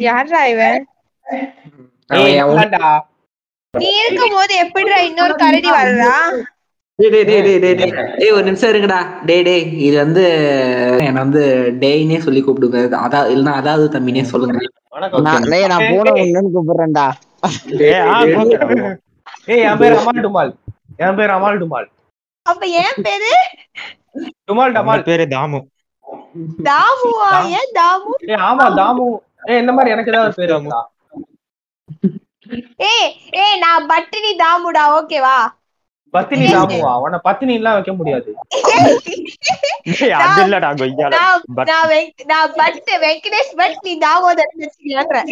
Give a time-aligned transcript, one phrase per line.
[0.00, 0.80] யாரா இவன்.
[3.74, 6.12] நீ இருக்கும் போது எப்படிடா இன்னொரு கரடி வர்றா?
[6.98, 7.92] டேய் டேய் டேய் டேய் டேய் டேய்.
[8.20, 8.98] டேய் ஒரு நிமிஷம் இருங்கடா.
[9.26, 10.22] டேய் டேய் இது வந்து
[11.00, 11.42] என்ன வந்து
[11.82, 14.58] டேய்னே சொல்லி கூப்பிடுங்க அதான் இல்லைன்னா அதாவது தம்பினே சொல்லுங்க.
[15.26, 17.06] நான் போன ஒண்ணுன்னு கூப்பிடுறேன்டா.
[17.88, 18.96] ஏய், ஆ, கூப்பிடுறேன்.
[19.48, 20.52] ஏய் என் பேர் அமால் டுமால்.
[20.98, 21.88] என் பேர் அமால் டுமால்.
[22.46, 23.32] அப்ப ஏன் பேரு?
[24.48, 25.02] டுமால் டமால்.
[25.02, 25.60] பேரு தாமு.
[26.66, 27.30] தாமுவா?
[27.58, 28.12] ஏன் தாமு?
[28.26, 29.06] ஏய் ஆமா தாமு.
[29.46, 30.80] ஏய் இந்த மாதிரி எனக்கு ஏதாவது பேர் இருக்கா?
[32.88, 35.36] ஏய் ஏய் நான் பட்டினி தாமுடா ஓகேவா
[36.14, 36.90] பத்தினி தாமுவா?
[36.96, 38.28] உன்னை பத்தினி எல்லாம் வைக்க முடியாது.
[39.96, 41.68] ஏய், அது இல்லடா கொய்யால நான் பட்-
[43.02, 43.92] வெங்கடேஷ் பட் நீ
[44.60, 45.30] வச்சுக்கலான்றேன்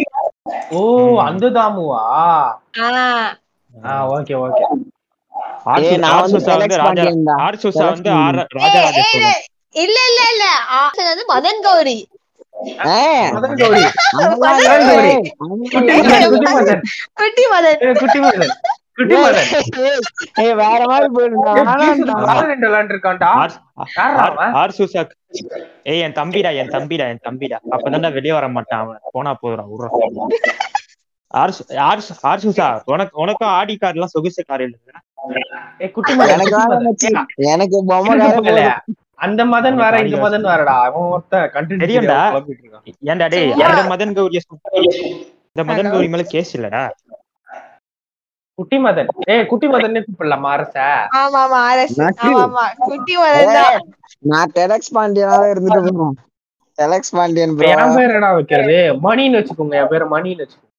[0.72, 0.80] ஓ
[1.20, 2.02] அந்த தாமுவா?
[2.80, 3.30] ஆஹ்
[3.74, 4.64] ஆ ஓகே ஓகே
[9.76, 10.44] இல்ல இல்ல இல்ல.
[11.08, 11.96] வந்து மதன் கௌரி.
[17.16, 18.54] குட்டி மதன் குட்டி மதன்.
[18.98, 19.48] குட்டி மதன்.
[20.42, 21.08] ஏய், வேற மாதிரி
[25.98, 27.58] என் தம்பிடா என் தம்பிடா என் தம்பிடா.
[27.74, 29.00] அப்பதான்டா வெளிய வர மாட்டான் அவன்.
[29.12, 29.88] போனா போதுடா விட்றா.
[31.34, 34.76] ஆர்சு ஆர்சு ஆர்சுசா உனக்கு உனக்கும் ஆடி கார் எல்லாம் சொகுசு கார் இல்ல
[35.80, 37.08] ஏய், குட்டி மதன் எனக்கு
[37.54, 38.14] எனக்கு பொம்மை.
[39.18, 40.74] அந்த மதன் வேற இந்த மதன் வேறடா.
[40.86, 42.18] அவன் ஒருத்தன் கண்டென்ட் தெரியும்டா.
[42.24, 44.40] இருக்கான் ஏன்டா டேய் இந்த மதன் கௌரிய
[45.52, 46.82] இந்த மதன் கௌரி மேல கேஸ் இல்லடா.
[48.58, 49.08] குட்டி மதன்.
[49.32, 50.76] ஏய் குட்டி மதன் கூப்பிடலாமா அரச?
[51.20, 52.00] ஆமா ஆமா அரசு.
[52.34, 53.78] ஆமா குட்டி மதன் தான்.
[54.30, 56.20] நான் டெலக்ஸ் பாண்டியனாவே இருந்துட்டு போறேன்
[56.78, 57.66] டெலக்ஸ் பாண்டியன் bro.
[57.72, 58.76] என் பேர் என்னடா வைக்கிறது?
[59.04, 60.70] மணின்னு வச்சுக்கோங்க என் பேர் மணின்னு வச்சுக்கோங்க.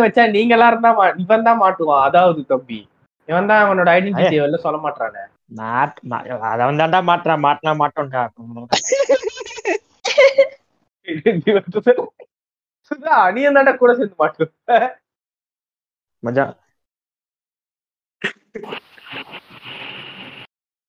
[0.00, 2.78] வச்சா நீங்க எல்லாம் இருந்தா மா- இவன் தான் மாட்டுவான் அதாவது தம்பி.
[3.28, 5.22] இவன் தான் அவனோட ஐடென்டிட்டி வெளில சொல்ல மாட்டானே
[5.58, 8.22] மாட் மா- அத வந்தாண்டா மாட்டுறான் மாட்டினா மாட்டோம்டா.
[13.30, 14.44] நீ தாண்டா கூட சேர்ந்து மாட்டு.
[16.22, 16.54] மச்சான்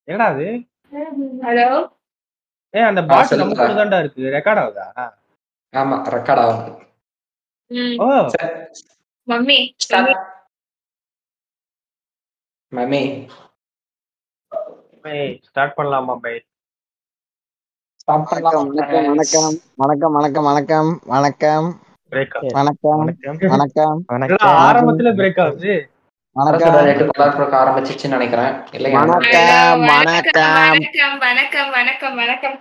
[0.08, 0.48] என்னடா அது?
[0.92, 1.90] ஹலோ?
[2.74, 3.54] ஏய் அந்த பாட்டு சொல்லுங்க.
[3.54, 4.22] நம்ம கூட தான்டா இருக்கு.
[4.38, 4.86] ரெக்கார்ட் ஆகுதா?
[5.74, 6.72] ஆமா ரெக்கார்ட் ஆகுது
[8.04, 8.08] ஓ.
[9.28, 9.76] மம்மி.
[12.72, 13.28] மமே
[15.44, 16.42] ஸ்டார்ட் பண்ணலாமா பை
[18.08, 19.62] வணக்கம் வணக்கம்.
[19.76, 21.02] வணக்கம் வணக்கம் வணக்கம்.
[21.06, 21.80] வணக்கம்.
[22.12, 23.00] பிரேக் வணக்கம்.
[23.00, 23.38] வணக்கம்.
[23.54, 24.04] வணக்கம்.
[24.08, 25.91] வணக்கம் ஆரம்பத்துல பிரேக் ஆகுது.
[26.36, 26.76] வணக்கம்.
[27.62, 28.54] ஆரம்பிச்சிச்சுன்னு நினைக்கிறேன்.
[28.94, 32.58] வணக்கம் வணக்கம் வணக்கம் வணக்கம்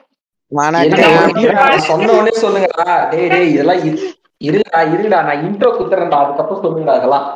[0.53, 3.09] வணக்கம் சொன்ன உடனே சொல்லுங்கடா.
[3.09, 4.09] டேய் டேய் இதெல்லாம் இரு-
[4.45, 5.19] இருடா இருடா.
[5.23, 7.27] நான் இன்ட்ரோ குத்துறேன்டா அதுக்கப்புறம் சொல்லுங்கடா அதெல்லாம்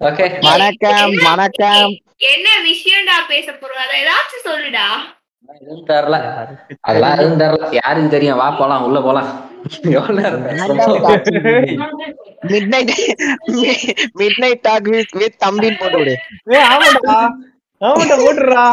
[0.00, 1.92] ஓகே வணக்கம் வணக்கம்.
[2.26, 3.94] என்ன விஷயம்டா பேச போறோம்?
[4.00, 4.86] ஏதாச்சும் சொல்லுடா.
[5.48, 6.16] எதுவும் தெரியல
[6.80, 8.38] அதெல்லாம் எதுவும் தெரியல யாருக்கு தெரியும்?
[8.38, 8.84] வா போலாம்.
[8.84, 9.30] உள்ள போலாம்.
[15.42, 16.14] தம்பின்னு போட்டு விடு
[16.54, 17.18] ஏய் ஆமாடா.
[17.80, 18.64] ஆமாடா போட்டுறா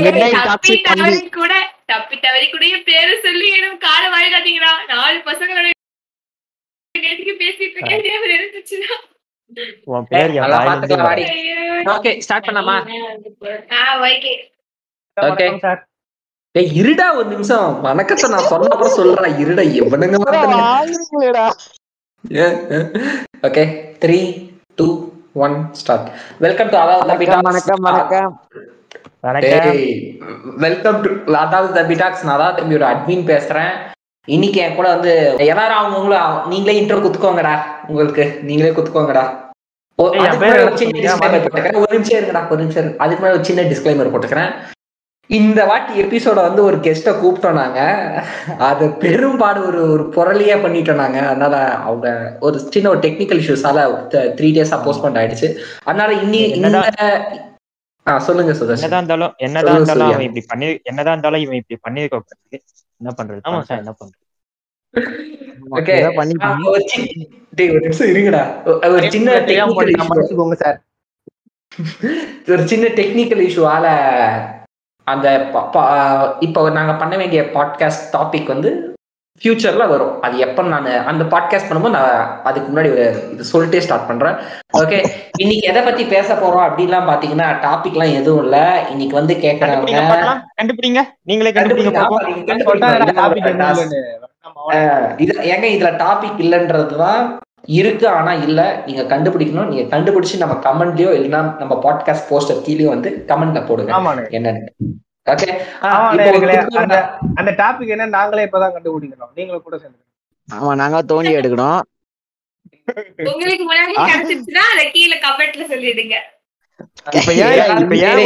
[0.00, 1.12] Midnight Talks with தம்பி.
[1.34, 1.52] கூட
[1.86, 5.66] தப்பி தவறி கூட என் பேரு சொல்லி எனக்கு கால வாயிடாதீங்களா நாலு பசங்களோட
[7.40, 8.02] பேசிட்டு இருக்கேன்.
[8.36, 8.90] இருந்துச்சுன்னா.
[9.92, 10.34] உன் பேர்.
[11.94, 12.76] ஓகே ஸ்டார்ட் பண்ணலாமா?
[14.08, 14.32] ஓகே.
[16.76, 17.68] இருடா ஒரு நிமிஷம்.
[17.86, 20.16] வணக்கத்தை நான் சொன்ன அப்புறம் சொல்றேன் இருடா எவனுங்க
[23.48, 23.62] okay
[24.02, 24.18] three
[24.78, 24.86] two
[25.44, 26.08] one start
[26.44, 28.32] welcome to அதாவது வணக்கம் வணக்கம் வணக்கம்.
[30.64, 31.10] வெல்கம் டு
[31.44, 33.72] அதாவது தம்பி டாக்ஸ் நான் அதாவது தம்பி ஒரு அட்மின் பேசுறேன்.
[34.28, 35.12] இன்னைக்கு என் கூட வந்து
[35.52, 37.54] எல்லாரும் அவங்கவுங்களும் நீங்களே இன்ட்ரோ குத்துக்கோங்கடா.
[37.90, 39.24] உங்களுக்கு நீங்களே குத்துக்கோங்கடா.
[39.98, 40.18] ஒரு
[41.94, 42.90] நிமிஷம் இருங்கடா ஒரு நிமிஷம்.
[43.04, 44.52] அதுக்கு முன்னாடி ஒரு சின்ன டிஸ்க்ளைமர் போட்டுக்கிறேன்.
[45.30, 47.80] இந்த வாட்டி எபிசோட வந்து ஒரு கெஸ்ட கூப்பிட்டோம் நாங்க.
[48.58, 51.18] அது பெரும்பாடு ஒரு ஒரு புரளியே பண்ணிட்டோம் நாங்க.
[51.18, 55.58] அதனால அவங்க ஒரு சின்ன ஒரு டெக்னிக்கல் இஷ்யூஸால த்ரீ டேஸ் போஸ்ட்போன் ஆயிடுச்சு.
[55.82, 56.90] அதனால இன்னி இந்த
[58.18, 58.58] சொல்லுங்க சுதர்ஷன்.
[58.58, 60.06] என்னதான் இருந்தாலும் என்னதான் இருந்தாலும்.
[60.06, 62.20] அவன் இப்படி பண்ணி என்னதான் இருந்தாலும் இவன் இப்படி பண்ணிருக்க
[62.96, 63.40] என்ன பண்றது?
[63.48, 63.78] ஆமா சார்.
[63.78, 64.18] என்ன பண்றது?
[68.00, 68.44] இருங்கடா.
[68.64, 69.32] ஒரு- ஒரு சின்ன
[72.48, 73.88] ஒரு சின்ன டெக்னிக்கல் இஷ்யூவால
[75.12, 75.26] அந்த
[76.40, 78.70] இப்போ நாங்க பண்ண வேண்டிய பாட்காஸ்ட் டாபிக் வந்து
[79.42, 80.14] ஃபியூச்சர்ல வரும்.
[80.20, 82.16] அது எப்ப நான் அந்த பாட்காஸ்ட் பண்ணும்போது நான்
[82.48, 84.36] அதுக்கு முன்னாடி ஒரு இது சொல்லிட்டே ஸ்டார்ட் பண்றேன்.
[84.80, 84.98] ஓகே
[85.36, 88.58] இன்னைக்கு எதை பத்தி பேச போறோம் அப்படின்லாம் பாத்தீங்கன்னா டாபிக்லாம் எதுவும் இல்ல.
[88.90, 92.02] இன்னைக்கு வந்து கேக்குறவங்க கண்டுபிடிங்க நீங்களே கண்டுபிடிங்க
[95.18, 97.22] இது ஏங்க இதுல டாபிக் இல்லன்றதுதான்
[97.78, 98.60] இருக்கு ஆனா இல்ல.
[98.86, 99.68] நீங்க கண்டுபிடிக்கணும்.
[99.70, 103.92] நீங்க கண்டுபிடிச்சு நம்ம கமெண்ட்லயோ இல்லைன்னா நம்ம பாட்காஸ்ட் போஸ்டர் கீழேயோ வந்து கமெண்ட்ல போடுங்க.
[104.38, 104.62] என்னன்னு.
[105.26, 105.48] ஓகே
[107.40, 109.32] அந்த டாபிக் என்ன நாங்களே இப்பதான் கண்டுபிடிக்கணும்.
[109.34, 110.00] நீங்களும் கூட சேர்ந்து.
[110.48, 111.80] ஆமா நாங்க தோண்டி எடுக்கணும்.
[113.24, 116.16] உங்களுக்கு முன்னாடி கிடைச்சிச்சுன்னா அதை கீழே கமெண்ட்ல சொல்லிடுங்க.
[117.18, 118.18] இப்ப ஏன் இப்ப ஏன்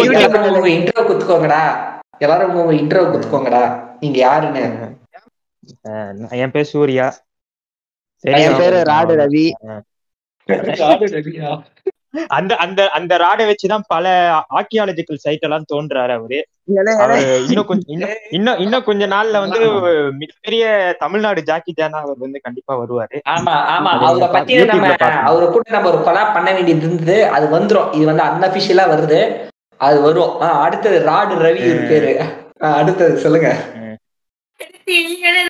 [0.50, 1.62] உங்க இன்ட்ரோ குத்துக்கோங்கடா.
[2.18, 3.62] எல்லாரும் உங்க இன்ட்ரோ குத்துக்கோங்கடா.
[4.00, 4.64] நீங்க யாருன்னு?
[6.30, 7.06] என் பேர் சூர்யா.
[8.24, 9.46] என் பேரு ராடு ரவி.
[12.30, 14.06] அந்த அந்த அந்த ராடை வச்சுதான் பல
[14.54, 16.38] ஆர்கியாலஜிக்கல் சைட் எல்லாம் தோன்றாரு அவரு.
[17.48, 17.90] இன்னும் கொஞ்சம்
[18.30, 19.60] இன்னும் இன்னும் கொஞ்ச நாள்ல வந்து
[20.20, 20.64] மிகப்பெரிய
[20.98, 23.16] தமிழ்நாடு ஜாக்கி ஜானா அவர் வந்து கண்டிப்பா வருவாரு.
[23.30, 23.90] ஆமா ஆமா.
[24.02, 24.92] அவரை பத்தி நம்ம.
[25.24, 27.18] அவரை கூட நம்ம ஒரு கொலாப் பண்ண வேண்டியது இருந்தது.
[27.30, 27.90] அது வந்துரும்.
[27.94, 29.20] இது வந்து அன்அபிஷியலா வருது.
[29.80, 30.32] அது வரும்.
[30.64, 32.12] அடுத்தது ராடு ரவி பேரு
[32.74, 33.48] அடுத்தது சொல்லுங்க
[34.88, 35.42] நீங்களே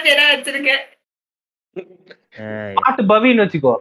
[0.00, 0.82] பேரா வச்சிருக்க அஹ்
[2.78, 3.74] பாட்டு பவின்னு வச்சுக்கோ.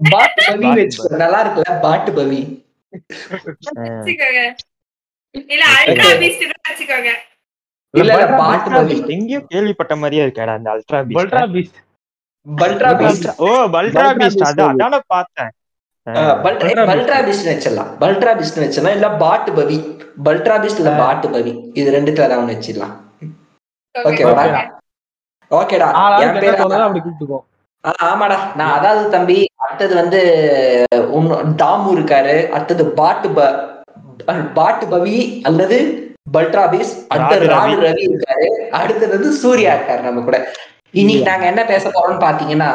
[0.00, 0.70] பாட்டு பவி.
[0.78, 1.10] வச்சுக்கோ.
[1.22, 2.40] நல்லா இருக்குல்ல பாட்டு பவி.
[3.76, 4.40] அஹ் வச்சுக்கோங்க.
[5.48, 7.10] இல்ல அல்ட்ரா பீஸ்ட் வச்சுக்கோங்க.
[7.94, 8.96] இல்ல இல்ல பாட்டு பவி.
[9.14, 11.50] எங்கேயோ கேள்விப்பட்ட மாதிரியே இருக்காடா அந்த அல்ட்ரா பல்ட்ரா பீஸ்ட்.
[11.54, 11.78] பீஸ்ட்
[12.46, 13.26] பல்ட்ரா பீஸ்ட்.
[13.38, 14.38] ஓ பல்ட்ரா பீஸ்ட்.
[14.38, 15.52] Beast அதான் பார்த்தேன்.
[16.44, 17.90] பல்ட்ரா பல்ட்ரா பீஸ்ட் வச்சிடலாம்.
[18.00, 18.96] பல்ட்ரா பீஸ்ட் வச்சிடலாம்.
[18.96, 19.78] இல்ல பாட்டு பவி.
[20.26, 21.52] பல்ட்ரா பீஸ்ட் இல்ல பாட்டு பவி.
[21.74, 22.94] இது ரெண்டுத்துல ஏதாவது ஒண்ணு வச்சிடலாம்.
[23.94, 24.62] ஓகேவாடா
[25.50, 25.88] ஓகேடா.
[26.22, 27.40] என் பேரு அப்படி கூப்பிட்டுக்கோ.
[28.10, 28.36] ஆமாடா.
[28.56, 30.20] நான் அதாவது தம்பி அடுத்தது வந்து
[31.62, 32.36] தாமு இருக்காரு.
[32.50, 33.40] அடுத்தது பாட்டு ப
[34.54, 35.76] பாட்டு பவி அல்லது
[36.32, 38.04] பல்ட்ராபிஸ் அடுத்தது ராடு ரவி.
[38.10, 38.46] இருக்காரு.
[38.70, 40.38] அடுத்தது வந்து சூர்யா இருக்காரு நம்ம கூட.
[40.90, 42.70] இன்னைக்கு நாங்க என்ன பேச போறோம்னு பாத்தீங்கன்னா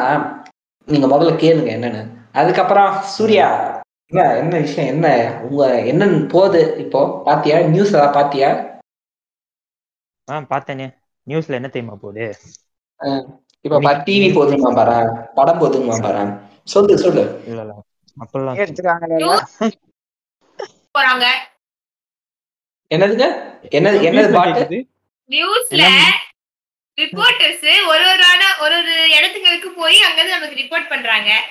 [0.88, 2.02] நீங்க முதல்ல கேளுங்க என்னன்னு.
[2.34, 3.48] அதுக்கப்புறம் சூர்யா
[4.12, 5.08] என்ன என்ன விஷயம் என்ன
[5.48, 7.22] உங்க என்னன்னு போகுது இப்போ?
[7.26, 7.60] பாத்தியா?
[7.74, 8.50] நியூஸ் பாத்தியா?
[10.28, 10.88] ஆ பார்த்தேனே.
[11.28, 12.36] நியூஸ்ல என்ன தெரியுமா போகுது?
[13.62, 15.28] இப்ப டிவி போதுமா பாரு?
[15.36, 16.38] படம் போதுமா பாரு?
[16.64, 17.42] சொல்லு சொல்லு.
[17.46, 17.74] இல்ல இல்ல.
[18.20, 19.72] அப்பெல்லாம்
[20.98, 21.26] போறாங்க.
[22.96, 23.26] என்னதுங்க?
[23.72, 24.88] என்னது என்னது பாட்டு.
[25.30, 25.88] நியூஸ்ல
[27.02, 31.42] ரிப்போர்ட்டர்ஸ் ஒரு ஒரு ஆனா ஒரு ஒரு இடத்துங்களுக்கு போய் அங்கிருந்து நமக்கு ரிப்போர்ட் பண்றாங்க.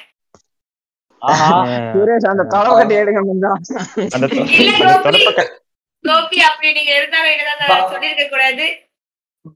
[1.18, 1.64] ஆஹா.
[1.64, 3.60] அஹ் சுரேஷ் அந்த தொலை கட்டி எடுக்க முடியும்
[3.94, 5.24] அந்த தொ- இல்ல அந்த கோபி.
[5.24, 5.62] தொடப்ப க-
[6.02, 8.87] கோபி அப்படி நீங்க இருந்தாலும் என்னதான் சொல்லிருக்க கூடாது.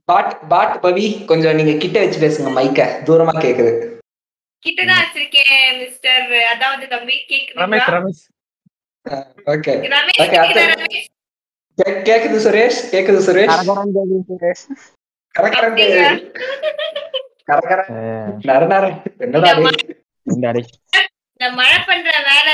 [0.05, 3.71] பாட் பாட் பவி கொஞ்சம் நீங்க கிட்ட வச்சு பேசுங்க மைக்க தூரமா கேக்குது.
[4.63, 5.49] கிட்டதான் வச்சிருக்கேன்
[5.79, 6.21] மிஸ்டர்
[6.51, 8.23] அதாவது தம்பி ரமேஷ் கேக்குதுங்களா ரமேஷ்
[9.47, 9.99] ஓகே கேக்குதா
[12.07, 12.79] கேக்குது சுரேஷ்?
[12.91, 13.51] கேக்குது சுரேஷ்?
[13.51, 14.63] கரகரம் கேக்குது சுரேஷ்.
[15.35, 16.09] கரகரன் அப்படியா?
[17.49, 18.85] கரகரன் அஹ் நர நர.
[19.19, 20.67] என்னடா டேய்?
[21.39, 22.53] இந்த அடை மழை பண்ற வேலை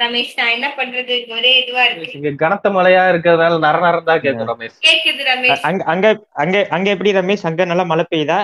[0.00, 1.14] ரமேஷ் நான் என்ன பண்றது?
[1.34, 2.14] ஒரே இதுவா இருக்கு.
[2.18, 4.76] இங்க கனத்த மழையா இருக்கிறதுனால நர நரம் தான் கேட்கும் ரமேஷ்.
[4.86, 5.62] கேக்குது ரமேஷ்.
[5.68, 6.06] அங்க அங்க
[6.44, 7.44] அங்க அங்க எப்படி ரமேஷ்?
[7.50, 8.38] அங்க நல்லா மழை பெய்யுதா?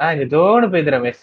[0.00, 1.22] ஆஹ் இங்க ஜோனு பெய்யுது ரமேஷ்.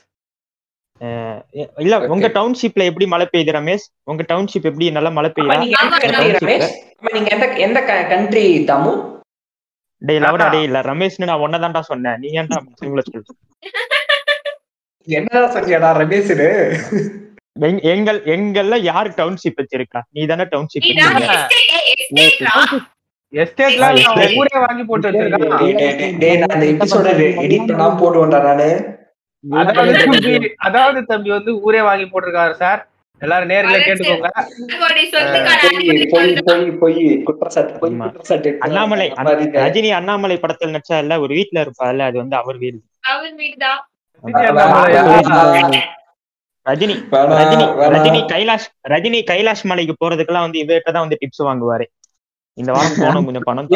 [1.84, 3.86] இல்ல உங்க டவுன்ஷிப்ல எப்படி மழை பெய்யுது ரமேஷ்?
[4.04, 5.58] உங்க டவுன்ஷிப் எப்படி நல்லா மழை பெய்யுதா?
[5.64, 6.00] நீங்க எந்த
[6.40, 6.74] ரமேஷ்
[7.34, 7.80] எந்த எந்த
[8.12, 8.94] கண்ட்ரி தாமு
[10.02, 12.18] டேய் லவடா டேய் இல்ல ரமேஷ்னு நான் ஒன்னதான்டா சொன்னேன்.
[12.22, 13.04] நீ ஏன்டா சிங்கள
[15.08, 16.50] என்னடா சொன்னியாடா ரமேஷ்னு?
[17.60, 20.02] எங்கள் எங்கள்ல யாரு டவுன்ஷிப் வச்சிருக்கா?
[20.10, 22.80] நீ தானே டவுன்ஷிப் நீ தான் estate- estate ரா.
[23.34, 24.38] எஸ்டேட்ல ஆ, estate.
[24.38, 25.52] ஊரே வாங்கி போட்டு வச்சிருக்கான்.
[30.56, 32.90] அதாவது தம்பி வந்து ஊரே வாங்கி போட்டிருக்காரு சார்.
[33.20, 34.28] எல்லாரும் நேர்ல கேட்டுக்கோங்க.
[38.60, 39.12] அண்ணாமலை.
[39.12, 41.20] ரஜினி அண்ணாமலை படத்துல நடிச்சா இல்ல?
[41.20, 42.82] ஒரு வீட்ல இருப்பார்ல அது வந்து அவர் வீடு.
[43.02, 43.80] அவர் வீடுதான்
[46.68, 46.96] ரஜினி
[47.40, 47.66] ரஜினி.
[47.96, 51.86] ரஜினி கைலாஷ் ரஜினி கைலாஷ் மலைக்கு போறதுக்கெல்லாம் வந்து இவர்கிட்ட தான் வந்து டிப்ஸ் வாங்குவாரு.
[52.58, 53.68] இந்த வாரம் போனோம் கொஞ்சம் பணம்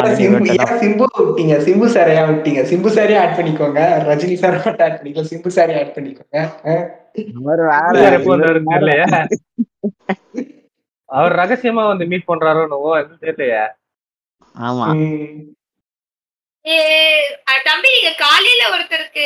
[0.81, 1.55] சிம்பு விட்டீங்க?
[1.65, 2.61] சிம்பு சார் ஏன் விட்டீங்க?
[2.71, 3.81] சிம்பு சாரே ஆட் பண்ணிக்கோங்க.
[4.09, 6.37] ரஜினி சார் மட்டும் ஆட் பண்ணிக்கல சிம்பு சாரே ஆட் பண்ணிக்கோங்க.
[11.09, 12.61] அவர் ரகசியமா வந்து மீட் பண்றாரோ
[13.23, 13.63] தெரியலையே.
[14.55, 14.85] ஆமா.
[17.65, 19.25] தம்பி நீங்க காலையில ஒருத்தருக்கு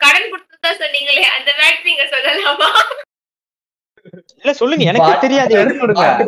[0.00, 0.30] கடன்
[0.66, 2.64] சொன்னீங்களே அந்த வேட் நீங்க சொல்லலாமா?
[4.36, 5.54] இல்ல சொல்லுங்க எனக்கு தெரியாது.
[5.54, 6.26] சொல்லுங்க.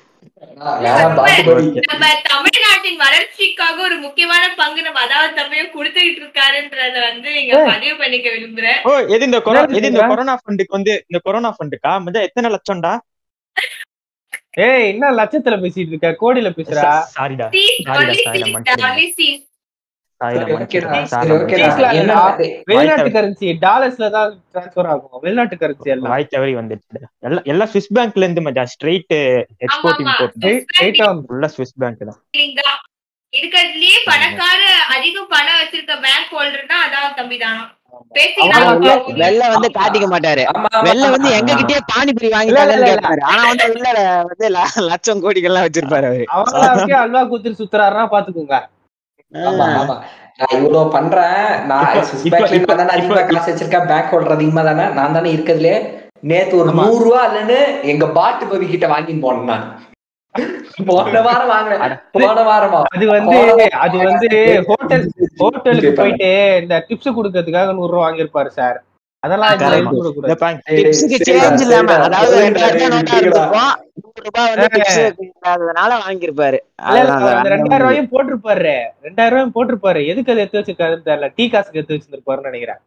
[0.00, 7.52] பாட்டு பவி நம்ம தமிழ்நாட்டின் வளர்ச்சிக்காக ஒரு முக்கியமான பங்கு நம்ம அதாவது தமிழ் கொடுத்துக்கிட்டு இருக்காருன்றத வந்து நீங்க
[7.70, 8.80] பதிவு பண்ணிக்க விரும்புறேன்.
[8.84, 10.04] ஓ எது இந்த கொரோனா எது இந்த?
[10.12, 11.92] கொரோனா ஃபண்டுக்கு வந்து இந்த கொரோனா ஃபண்டுக்கா?
[12.04, 12.92] மச்சான் எத்தனை லட்சம்டா?
[14.66, 16.10] ஏய் என்ன லட்சத்துல பேசிட்டு இருக்க?
[16.22, 16.84] கோடியில பேசுறா?
[17.16, 17.46] சாரிடா.
[17.88, 18.88] சாரிடா, சாரிடா,
[22.64, 25.20] வெளிநாட்டு கரன்சி டாலர்ஸ்ல தான் டிரான்ஸ்ஃபர் ஆகும்.
[25.20, 26.10] வெளிநாட்டு கரன்சி எல்லாம்.
[26.10, 29.14] வாய் தவறி வந்துடுச்சு எல்லாம் எல்லாம் சுவிஸ் பேங்க்ல இருந்து மச்சா ஸ்ட்ரெயிட்
[29.64, 29.98] எக்ஸ்போர்ட்.
[29.98, 31.48] இம்போர்ட் வந்து- ஃபுல்லா
[31.78, 32.78] பேங்க் தான்?
[33.32, 34.60] இருக்கிறதுலயே பணக்கார
[34.96, 37.76] அதிகம் பணம் வச்சிருக்க பேங்க் ஹோல்டர்னா அதான் தம்பி தானா
[38.52, 40.42] அவன் வெளில வந்து- காட்டிக்க மாட்டாரு.
[40.80, 41.30] வெளில வந்து.
[41.30, 44.48] எங்க கிட்டயே பானிபூரி வாங்கிட்டாங்கன்னு கேட்பாரு ஆனா வந்து உள்ள வந்து
[44.82, 46.24] லட்சம் கோடிகள்லாம் வச்சிருப்பாரு அவரு.
[46.94, 48.58] அல்வா குத்துட்டு சுத்துறாருன்னா பாத்துக்கோங்க.
[49.32, 49.94] ஆமா, ஆமா.
[50.38, 51.40] நான் இவ்வளவு பண்றேன்.
[51.66, 51.86] நான்
[52.94, 53.88] அதிகமா காசு வச்சிருக்கேன்.
[53.90, 54.84] பேங்க் ஹோல்டர் அதிகமா தானே?
[54.92, 55.74] நான் தானே இருக்கிறதுலே
[56.22, 56.70] நேத்து ஒரு.
[56.80, 59.66] நூறு ரூபா இல்லைன்னு எங்க பாட்டு பவி கிட்ட வாங்கின்னு போனேன் நான்.
[60.88, 61.80] போன வாரம் வாங்கினேன்.
[62.16, 62.80] போன வாரமா.
[62.94, 63.36] அது வந்து
[63.78, 64.28] அது வந்து
[64.68, 65.04] ஹோட்டல்
[65.42, 66.30] ஹோட்டலுக்கு போயிட்டு
[66.62, 68.78] இந்த டிப்ஸ் கொடுக்கறதுக்காக நூறு ரூபா வாங்கியிருப்பாரு சார்.
[69.22, 69.70] அதெல்லாம் சேஞ்ச்
[71.64, 73.16] இல்லாம அதாவது ரெண்டாயிரம் டேய், நோட்டா விட்டுடுடா.
[73.16, 73.72] இருந்திருக்கும்
[74.02, 76.58] நூறு ரூபாய் வந்து டிப்ஸ் இல்லாததுனால வாங்கியிருப்பாரு.
[76.80, 78.74] இல்ல, இல்ல, அதுதான் அந்த ரெண்டாயிரம் ரூபாயும் போட்டிருப்பாரு.
[79.06, 80.00] ரெண்டாயிரம் ரூபாயும் போட்டிருப்பாரு.
[80.12, 82.80] எதுக்கு அதை எடுத்து வச்சிருக்காருன்னு தெரியல டீ காசுக்கு எடுத்து வச்சிருப்பாருன்னு நினைக்கிறேன்.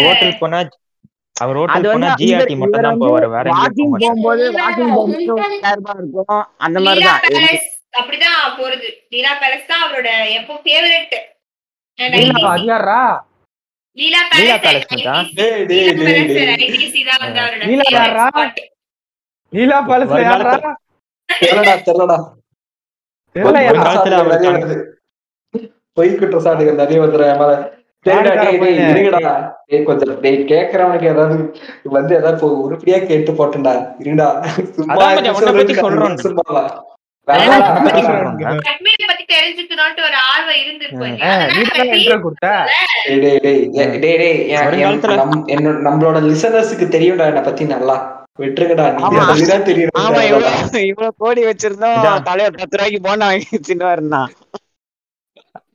[0.00, 0.58] ஹோட்டல் போனா
[1.36, 3.92] அவர் ஹோட்டல் போனா ஜிஆர்டி மட்டும் தான் போவாரு வேற வாக்கிங்.
[3.94, 6.42] போகும்போது வாக்கிங் போகும்போது ரெண்டாயிரம் ரூபாய் இருக்கும்.
[6.66, 7.22] அந்த லீலா மாதிரிதான்.
[7.36, 11.16] பேலஸ் அப்படிதான் போறது லீலா பேலஸ் தான் அவரோட எப்போ ஃபேவரட்
[11.98, 13.00] லீலா, அது யாரா
[13.96, 15.26] லீலா லீலா பேலஸ் பேலஸ் மச்சான்.
[15.38, 16.52] டேய், டேய், டேய், டேய்.
[16.66, 18.26] ஐடிசி தான் வந்து அவரோட லீலா favorite யாரா?
[18.30, 18.58] spot.
[19.52, 20.52] லீலா பாலஸ்ல யாரா
[21.28, 22.18] தெரியலடா தெரியலடா
[23.36, 24.76] தெரியலையா ஒரு காலத்துல அவர் நிறைய வருது
[25.96, 27.52] பொய் குற்றச்சாட்டுகள் நிறைய வந்துடும் என் மேல
[28.06, 28.90] சரிடா, யாருக்கார டேய், டேய், பையன்?
[28.92, 29.32] இருங்கடா.
[29.70, 31.34] டேய், கொஞ்சம் டேய், கேக்குறவனுக்கு ஏதாவது
[31.96, 33.32] வந்து ஏதாவது உருப்படியா கேட்டு
[34.76, 36.16] சும்மா இருக்காது, சொல்றோம்.
[36.24, 36.62] சும்மா
[45.84, 47.96] நம்மளோட லிசனர்ஸுக்கு தெரியும்டா என்னை பத்தி நல்லா.
[48.38, 49.24] விட்டுருங்கடா நீங்க ஆமா.
[49.30, 51.98] சொல்லிதான் தெரியும் ஆமா இவ்வளவு இவ்வளவு கோடி வச்சிருந்தோம்.
[52.28, 54.20] தலைவர் பத்து ரூபாய்க்கு போனா வாங்கி சின்னவர்னா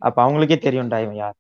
[0.02, 1.36] அப்ப அவங்களுக்கே தெரியும்டா இவன் யார்.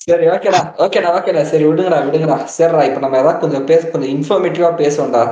[0.00, 2.36] சரி ஓகேடா ஓகேடா ஓகேடா சரி விடுங்கடா விடுங்கடா.
[2.54, 5.22] சரிடா இப்ப நம்ம ஏதாவது கொஞ்சம் பேச கொஞ்சம் இன்ஃபர்மேட்டிவா பேசுவோம்டா.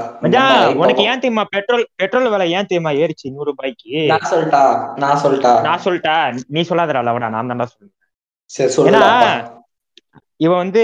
[0.79, 1.45] உனக்கு ஏன் தெரியுமா?
[1.55, 3.95] பெட்ரோல் பெட்ரோல் விலை ஏன் தெரியுமா ஏறிச்சு நூறு ரூபாய்க்கு?
[4.13, 4.63] நான் சொல்லிட்டா
[5.03, 5.53] நான் சொல்லிட்டா.
[5.67, 6.17] நான் சொல்லிட்டா.
[6.55, 7.95] நீ சொல்லாதடா லவடா நான் தான்டா சொல்லுவேன்
[8.51, 9.33] சரி ஏன்னா சொல்லுடா
[10.41, 10.83] இவன் வந்து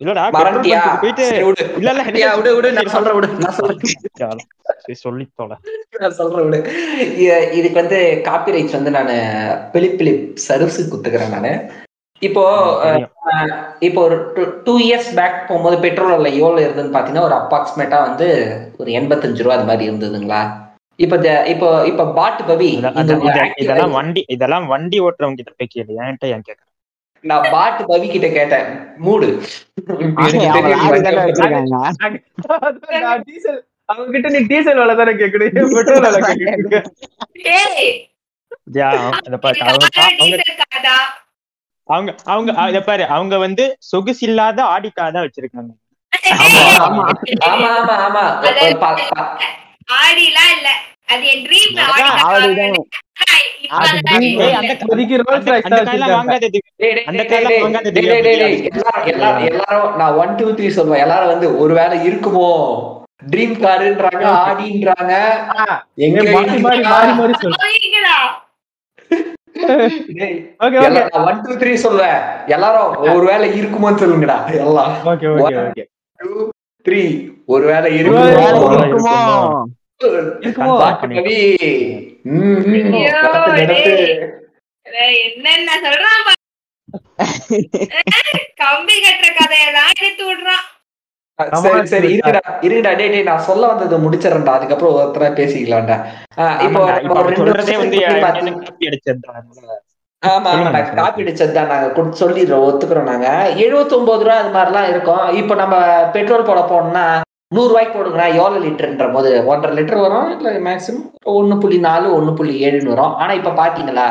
[0.00, 0.22] இல்லடா
[1.02, 1.24] போயிட்டு
[1.78, 2.02] இல்ல இல்ல
[2.38, 2.70] விடு விடு.
[2.78, 3.28] நான் சொல்றேன் விடு.
[3.44, 3.80] நான் சொல்றேன்.
[4.80, 5.24] சரி, சொல்லி
[6.00, 6.58] நான் சொல்றேன் விடு.
[7.58, 9.12] இதுக்கு வந்து காப்பி ரைட்ஸ் வந்து நான்
[9.74, 11.52] பிலிப் பிலிப் சர்வீஸ் குத்துக்கிறேன் நானு.
[12.24, 12.42] இப்போ
[13.80, 14.16] இப்போ ஒரு
[14.66, 18.28] டூ இயர்ஸ் பேக் போகும்போது பெட்ரோல் விலை எவ்வளவு இருந்ததுன்னு பாத்தீங்கன்னா ஒரு அப்ராக்சிமேட்டா வந்து
[18.78, 20.42] ஒரு எண்பத்தஞ்சு ரூபா அது மாதிரி இருந்ததுங்களா?
[20.98, 21.16] இப்போ
[21.52, 22.68] இப்போ இப்போ பாட்டு பவி
[23.62, 26.70] இதெல்லாம் வண்டி இதெல்லாம் வண்டி ஓட்டுறவங்க கிட்ட போய் கேளு என்கிட்ட ஏன் கேக்குறேன்
[27.24, 28.66] நான் பாட்டு பவி கிட்ட கேட்டேன்
[29.04, 29.28] மூடு.
[33.88, 36.80] அவங்க கிட்ட நீ டீசல் விலை தானே கேக்குறீங்க பெட்ரோல் விலை கேக்குறீங்க
[41.88, 45.72] அவங்க அவங்க இத பாரு அவங்க வந்து சொகுசு இல்லாத ஆடி கார் தான் வச்சிருக்காங்க
[49.94, 50.68] ஆடிலாம் இல்ல.
[51.12, 51.72] அது என் ட்ரீம்.
[59.50, 61.02] எல்லாரும் நான் ஒன் டூ த்ரீ சொல்லுவேன்.
[61.04, 62.50] எல்லாரும் வந்து ஒருவேளை இருக்குமோ?
[63.30, 65.12] ட்ரீம் காருன்றாங்க ஆடின்றாங்க.
[66.06, 67.34] எங்க மாறி மாறி மாறி மாறி
[69.54, 70.28] சொல்லு
[71.22, 74.92] ஒன் டூ த்ரீ சொல்லுவேன் எல்லாரும் ஒருவேளை இருக்குமோன்னு சொல்லுங்கடா எல்லாம்.
[75.12, 75.84] Okay okay okay
[76.20, 76.30] two
[76.86, 77.00] three
[77.48, 78.22] இருக்குமோ?
[78.34, 79.16] வேலை இருக்குமோ?
[85.24, 86.22] என்னென்ன சொல்றான்.
[88.60, 90.64] கம்பி கட்டுற கதையெல்லாம் எடுத்து விடுறான்.
[91.38, 94.52] சரி சரி இருங்கடா இருங்கடா டேய் டேய் நான் சொல்ல வந்ததை முடிச்சிடறேன்டா.
[94.58, 95.96] அதுக்கப்புறம் ஒருத்தரா பேசிக்கலாம்டா.
[96.66, 96.80] இப்போ
[100.22, 100.68] ஆமா ஆமா.
[100.98, 101.88] காப்பி அடிச்சது தான் நாங்க
[102.20, 103.26] சொல்லிடுறோம் ஒத்துக்கிறோம் நாங்க.
[103.58, 105.24] 79 ரூபா அது மாதிரிலாம் இருக்கும்.
[105.40, 105.74] இப்போ நம்ம
[106.14, 107.04] பெட்ரோல் போட போனோம்னா
[107.52, 109.32] நூறு ரூபாய்க்கு போடுங்க எவ்வளவு லிட்டர்ன்ற போது?
[109.50, 113.14] ஒன்றரை லிட்டர் வரும் இல்ல மேக்ஸிமம் ஒண்ணு புள்ளி நாலு ஒண்ணு புள்ளி ஏழுன்னு வரும்.
[113.20, 114.06] ஆனா இப்ப பாத்தீங்களா?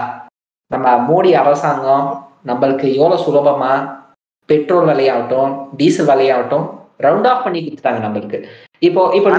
[0.71, 2.05] நம்ம மோடி அரசாங்கம்
[2.49, 3.73] நம்மளுக்கு எவ்வளவு சுலபமா
[4.49, 6.65] பெட்ரோல் விலையாகட்டும் டீசல் விலையாகட்டும்
[7.03, 8.39] ரவுண்ட் ஆஃப் பண்ணி கொடுத்துட்டாங்க நம்மளுக்கு
[8.81, 9.29] இப்போ இப்போ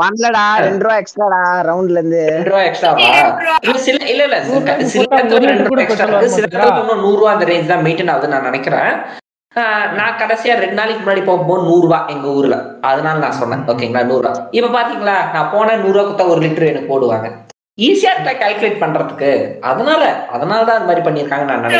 [0.00, 3.08] பண்ணலடா ரெண்டு ரூபா எக்ஸ்ட்ராடா ரவுண்ட்ல இருந்து ரெண்டு ரூபா எக்ஸ்ட்ராவா
[3.40, 3.78] ரூபா.
[3.86, 4.38] சில இல்ல இல்ல
[4.92, 5.04] சில
[5.44, 5.84] ரெண்டு ரூபா.
[6.36, 8.92] சில இன்னும் நூறு ரூபா அந்த ரேஞ்ச் தான் மெயின்டைன் ஆகுது நான் நினைக்கிறேன்
[9.56, 12.56] ஆஹ் நான் கடைசியா ரெண்டு நாளைக்கு முன்னாடி போகும்போது நூறு ரூபாய் எங்க ஊர்ல
[12.88, 16.70] அதனால நான் சொன்னேன் ஓகேங்களா நூறு ரூபாய் இப்ப பாத்தீங்களா நான் போனேன் நூறு ரூபா கொடுத்தா ஒரு லிட்டர்
[16.70, 17.28] எனக்கு போடுவாங்க
[17.78, 19.30] ஈஸியா இருக்கா கால்குலேட் பண்றதுக்கு
[19.70, 20.02] அதனால
[20.34, 21.78] அதனால தான் அது மாதிரி பண்ணிருக்காங்க நான் ரொம்ப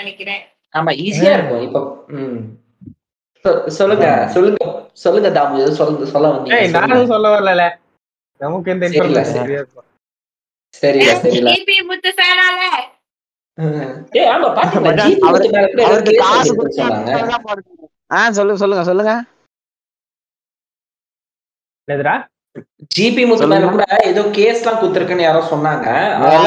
[0.00, 0.42] நினைக்கிறேன்
[0.74, 1.62] ஆமா ஈஸியா இருக்கும்.
[1.66, 1.78] இப்ப
[2.16, 2.40] ம்.
[3.74, 4.58] சொல்லுங்க சொல்லுங்க
[4.96, 5.60] சொல்லுங்க தாமு.
[5.62, 6.58] ஏதோ சொல்லுங்க சொல்ல வந்தீங்க.
[6.78, 7.64] நானும் சொல்ல வரல
[8.40, 9.48] நமக்கு இந்த இன்ஃபர்மேஷன்
[10.74, 11.00] சரி.
[11.22, 12.60] சரில டிபி முத்து ஃபேனால
[14.14, 14.90] ஏய் ஆமா பாத்தீங்களா?
[14.90, 18.84] மச்சான், ஜிபி அவரு- முத்து மேல கூட ஏதோ அவருக்கு காசு இருக்குன்னு சொன்னாங்க கொடுத்து ஆ சொல்லுங்க சொல்லுங்க
[18.84, 19.12] சொல்லுங்க.
[21.88, 22.14] என்னதுடா?
[22.94, 25.86] ஜிபி முத்து மேல கூட ஏதோ கேஸ் எல்லாம் குடுத்திருக்குன்னு யாரோ சொன்னாங்க.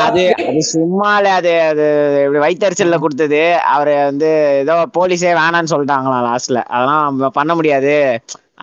[0.08, 0.24] அது
[0.72, 1.86] சும்மால அது அது
[2.26, 3.42] இப்படி வயிற்றுச்சல்ல கொடுத்தது.
[3.74, 4.30] அவரு வந்து
[4.64, 7.96] ஏதோ போலீஸே வேணான்னு சொல்லிட்டாங்களாம் லாஸ்ட்ல அதெல்லாம் பண்ண முடியாது.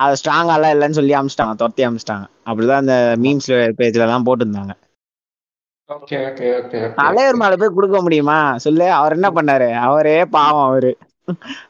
[0.03, 2.27] அது ஸ்ட்ராங்கா எல்லாம் இல்லைன்னு சொல்லி அமிச்சிட்டாங்க துரத்தி அமிச்சிட்டாங்க.
[2.49, 4.75] அப்படிதான் அந்த மீம்ஸ் பேஜ்ல எல்லாம் போட்டிருந்தாங்க.
[7.01, 8.37] தலைவர் மேல போய் கொடுக்க முடியுமா?
[8.65, 9.69] சொல்லு அவர் என்ன பண்ணாரு?
[9.87, 10.91] அவரே பாவம் அவரு.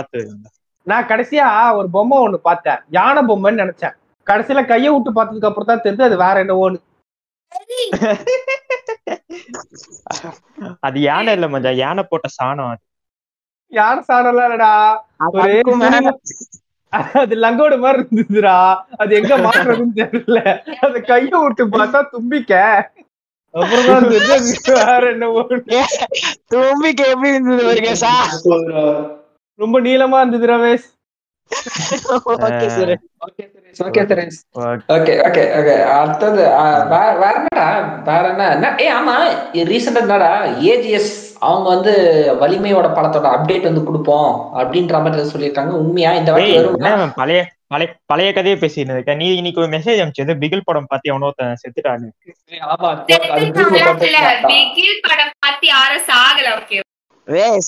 [0.87, 1.45] நான் கடைசியா
[1.77, 2.81] ஒரு பொம்மை ஒண்ணு பார்த்தேன்.
[2.97, 3.95] யானை பொம்மைன்னு நினைச்சேன்.
[4.27, 6.79] கடைசியில கையை விட்டு பார்த்ததுக்கு அப்புறம் தான் தெரிஞ்சு அது வேற என்னவோன்னு
[10.85, 12.83] அது யானை இல்ல மச்சான் யானை போட்ட சாணம் அது.
[13.71, 14.71] யானை சாணம்லாம் இல்லடா?
[17.19, 18.57] அது லங்கோடு மாதிரி இருந்ததுடா.
[18.99, 20.39] அது எங்க மாட்டுறதுன்னு தெரியல.
[20.85, 22.53] அது கைய விட்டு பார்த்தா தும்பிக்க.
[29.59, 30.85] ரொம்ப நீளமா இருந்தது Ramesh.
[32.45, 32.93] Okay sir.
[33.25, 33.43] Okay
[34.05, 34.39] Suresh
[34.87, 34.95] Okay.
[34.95, 35.83] Okay okay okay.
[35.83, 36.41] அடுத்தது
[36.89, 37.65] வேற என்னடா?
[38.03, 38.75] வேற என்ன?
[38.81, 39.15] ஏ ஆமா
[39.53, 40.29] ரீசெண்டா என்னடா?
[40.43, 41.93] ஏஜிஎஸ் அவங்க வந்து
[42.41, 45.69] வலிமையோட படத்தோட அப்டேட் வந்து கொடுப்போம் அப்படின்ற மாதிரி சொல்லியிருக்காங்க.
[45.69, 46.13] உண்மையா?
[46.13, 46.53] இந்த வாட்டி
[47.15, 47.41] பழைய
[47.71, 51.29] பழைய பழைய கதையை பேசிட்டு இருக்க நீ இன்னைக்கு ஒரு மெசேஜ் அனுப்பிச்சது பிகில் படம் பார்த்து எவனோ
[51.61, 52.09] செத்துட்டான்னு.
[54.49, 56.81] பிகில் படம் பார்த்து யாரும் சாகல ஓகே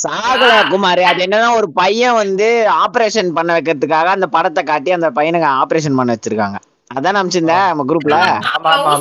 [0.02, 1.02] சாகல குமார்.
[1.12, 2.48] அது என்னன்னா ஒரு பையன் வந்து
[2.82, 6.58] ஆபரேஷன் பண்ண வைக்கிறதுக்காக அந்த படத்தை காட்டி அந்த பையனுக்கு ஆபரேஷன் பண்ண வச்சிருக்காங்க.
[6.91, 8.17] அதான் அனுப்பிச்சிருந்தேன் நம்ம குரூப்ல
[8.50, 8.93] ஆமா, அவன்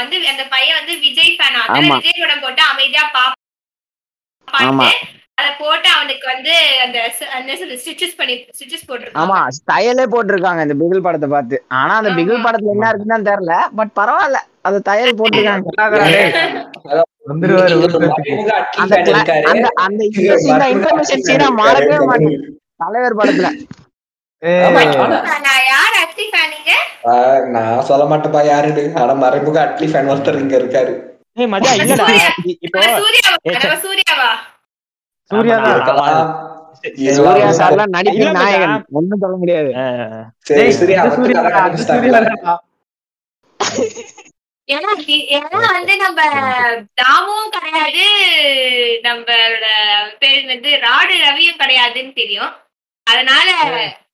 [0.00, 1.96] வந்து அந்த பையன் வந்து விஜய் ஃபேன் ஆமா.
[1.96, 3.04] விஜய் படம் போட்டு அமைதியா
[4.66, 4.88] ஆமா.
[5.38, 9.38] அத போட்டு அவனுக்கு வந்து அந்த ச- என்ன சொல்றது ஸ்டிச்சஸ் பண்ணி ஸ்டிச்சஸ் போட்டிருக்கான் ஆமா
[9.70, 11.56] தையலே போட்டிருக்காங்க இந்த பிகில் படத்தை பார்த்து.
[11.78, 12.44] ஆனா அந்த பிகில்.
[12.46, 15.66] படத்துல என்ன இருக்குன்னு தெரியல பட் பரவாயில்ல அது தையல் போட்டிருக்காங்க.
[19.08, 19.42] இருக்காரு.
[22.06, 22.40] மாட்டேன்
[22.80, 23.50] தலைவர் படத்துல.
[25.44, 26.72] நான் யார் அட்லி ஃபேனுங்க
[27.06, 27.12] ஆ,
[27.48, 28.84] நான் சொல்ல மாட்டேப்பா யாருன்னு.
[28.96, 30.94] ஆனா மறைமுக அட்லி ஃபேன் ஒருத்தர் இங்க இருக்காரு.
[35.26, 35.56] சூர்யா.
[37.14, 38.30] சூர்யா சார்லாம் நடிப்பு.
[38.32, 38.84] நாயகன்.
[38.90, 39.70] ஒண்ணும் சொல்ல முடியாது.
[44.70, 46.20] ஏன்னா வந்து நம்ம
[46.94, 48.04] தாமும் கிடையாது
[49.02, 49.66] நம்மளோட
[50.18, 52.52] பேர் வந்து ராடு ரவியும் கிடையாதுன்னு தெரியும்.
[53.02, 53.48] அதனால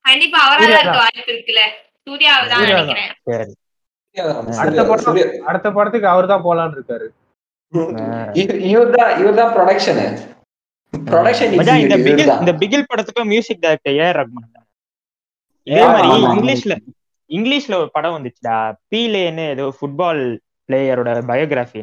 [0.01, 1.59] கண்டிப்பா அவரால இருக்க வாய்ப்பு இருக்குல்ல.
[2.03, 2.63] சூர்யாவை தான்.
[2.63, 3.11] நினைக்கிறேன்.
[3.23, 3.53] சரி.
[4.57, 5.45] அடுத்த படம்.
[5.45, 7.07] அடுத்த படத்துக்கு அவர் தான் போலான்னு இருக்காரு.
[8.37, 10.19] இவ- இவர்தான் இவர்தான் ப்ரொடக்ஷன்
[10.93, 14.49] இந்த பிகில் இந்த பிகில் படத்துக்கும் மியூசிக் டைரக்டர் ஏ ரஹ்மான்.
[15.67, 16.09] இதே மாதிரி.
[16.33, 16.73] இங்கிலீஷ்ல
[17.29, 18.55] இங்கிலீஷ்ல ஒரு படம் வந்துச்சுடா.
[18.91, 20.21] பீலேன்னு ஏதோ ஃபுட்பால்
[20.69, 21.81] பிளேயரோட பயோகிராஃபி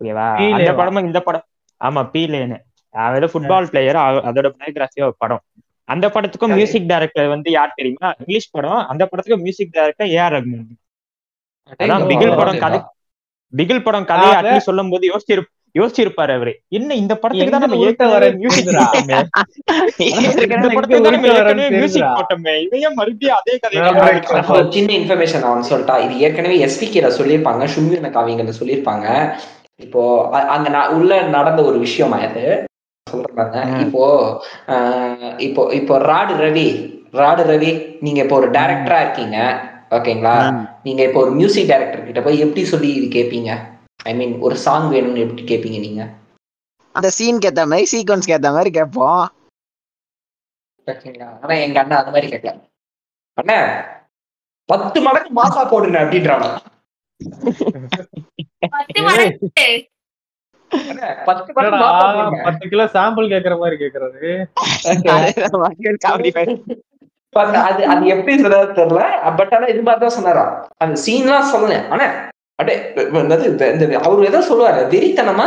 [0.00, 0.26] ஓகேவா?
[0.56, 0.70] அந்த?
[0.80, 1.46] படமும் இந்த படம்.
[1.80, 2.58] ஆமா பீலேன்னு
[2.94, 5.42] அவன் ஏதோ ஃபுட்பால் பிளேயர் அதோட பயோகிராஃபியா ஒரு படம்.
[5.88, 6.54] அந்த படத்துக்கும்.
[6.58, 8.08] மியூசிக் டைரக்டர் வந்து யார் தெரியுமா?
[8.20, 8.80] இங்கிலீஷ் படம்.
[8.92, 10.68] அந்த படத்துக்கும் music director A R Rahman
[12.10, 12.78] Bigil படம் கதை.
[13.52, 15.42] பிகில் படம் கதையை சொல்லும் போது யோசிச்சிரு
[15.74, 16.52] யோசிச்சிருப்பாரு அவரு.
[16.70, 18.30] என்ன இந்த படத்துக்கு தான் நம்ம ஏற்கனவே
[21.76, 22.08] மியூசிக்.
[22.12, 22.54] போட்டோமே.
[22.80, 23.54] ஏன் மறுபடியும் அதே
[24.54, 25.96] ஒரு சின்ன இன்ஃபர்மேஷன் அவன் சொல்லிட்டா?
[26.04, 29.06] இது ஏற்கனவே எஸ்பிகேல சொல்லியிருப்பாங்க சும்மின காவியங்கள்ல சொல்லியிருப்பாங்க.
[29.80, 30.02] இப்போ
[30.54, 32.44] அங்க நான் உள்ள நடந்த ஒரு விஷயமா இது?
[33.06, 33.56] சொல்றாங்க.
[33.84, 34.04] இப்போ
[34.74, 36.68] ஆஹ், இப்போ இப்போ ராடு ரவி
[37.14, 39.38] ராடு ரவி நீங்க இப்போ ஒரு டைரக்டரா இருக்கீங்க.
[39.90, 40.36] ஓகேங்களா?
[40.84, 43.50] நீங்க இப்போ ஒரு மியூசிக் டைரக்டர் கிட்ட போய் எப்படி சொல்லி இது கேட்பீங்க
[44.10, 46.02] ஐ மீன் ஒரு சாங் வேணும்னு எப்படி கேட்பீங்க நீங்க?
[46.94, 49.22] அந்த சீனுக்கு ஏத்த மாதிரி சீக்வன்ஸ்க்கு ஏத்த மாதிரி கேட்போம்.
[51.42, 52.52] ஆனா எங்க அண்ணா அந்த மாதிரி கேட்கல.
[53.38, 53.58] அண்ணா
[54.68, 56.48] பத்து மடங்கு மாசா போடுங்க அப்படின்றாங்க
[62.46, 64.30] பத்து கிலோ சாம்பிள் கேக்குற மாதிரி கேக்குறாரு.
[67.64, 69.02] அது அது எப்படி சொல்றது தெரியல.
[69.38, 70.44] பட் ஆனா இது மாதிரிதான் சொன்னாரா
[70.84, 71.76] அந்த சீன்லாம் சொல்லல.
[71.94, 72.06] ஆனா
[72.58, 72.74] அடே
[74.06, 75.46] அவரு ஏதோ சொல்லுவாரு வெறித்தனமா?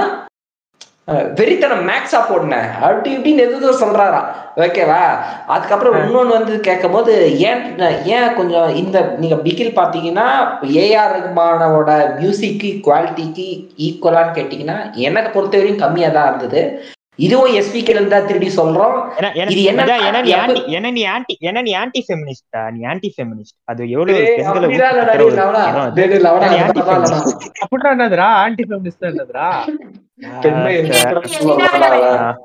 [1.39, 4.21] வெறித்தனம் மேக்ஸா போடினேன் அப்படி இப்படின்னு எதுதோ சொல்றாரா.
[4.63, 5.01] ஓகேவா
[5.53, 7.13] அதுக்கப்புறம் இன்னொன்னு வந்து கேட்கும் போது
[7.49, 7.61] ஏன்
[8.15, 10.27] ஏன் கொஞ்சம் இந்த நீங்க பிகில் பாத்தீங்கன்னா
[10.85, 13.47] ஏஆர் ரஹ்மானோட மியூசிக்கு குவாலிட்டிக்கு
[13.87, 14.77] ஈக்குவலான்னு கேட்டீங்கன்னா
[15.09, 16.63] எனக்கு பொறுத்த வரையும் கம்மியா தான் இருந்தது.
[17.15, 19.09] இதுவும் எஸ்பிகேல இருந்தா திருடி சொல்றோம்.
[19.49, 23.09] இது என்ன- ஏன்னா நீ anti- ஏன்னா நீ anti- ஏன்னா நீ anti feminist டா, நீ anti
[23.21, 23.55] feminist.
[23.63, 24.17] அது எவ்வளவு.
[27.65, 28.27] அப்படின்னா என்னதுடா?
[28.33, 29.51] ஆன்டி ஃபெமினிஸ்ட் என்னதுடா?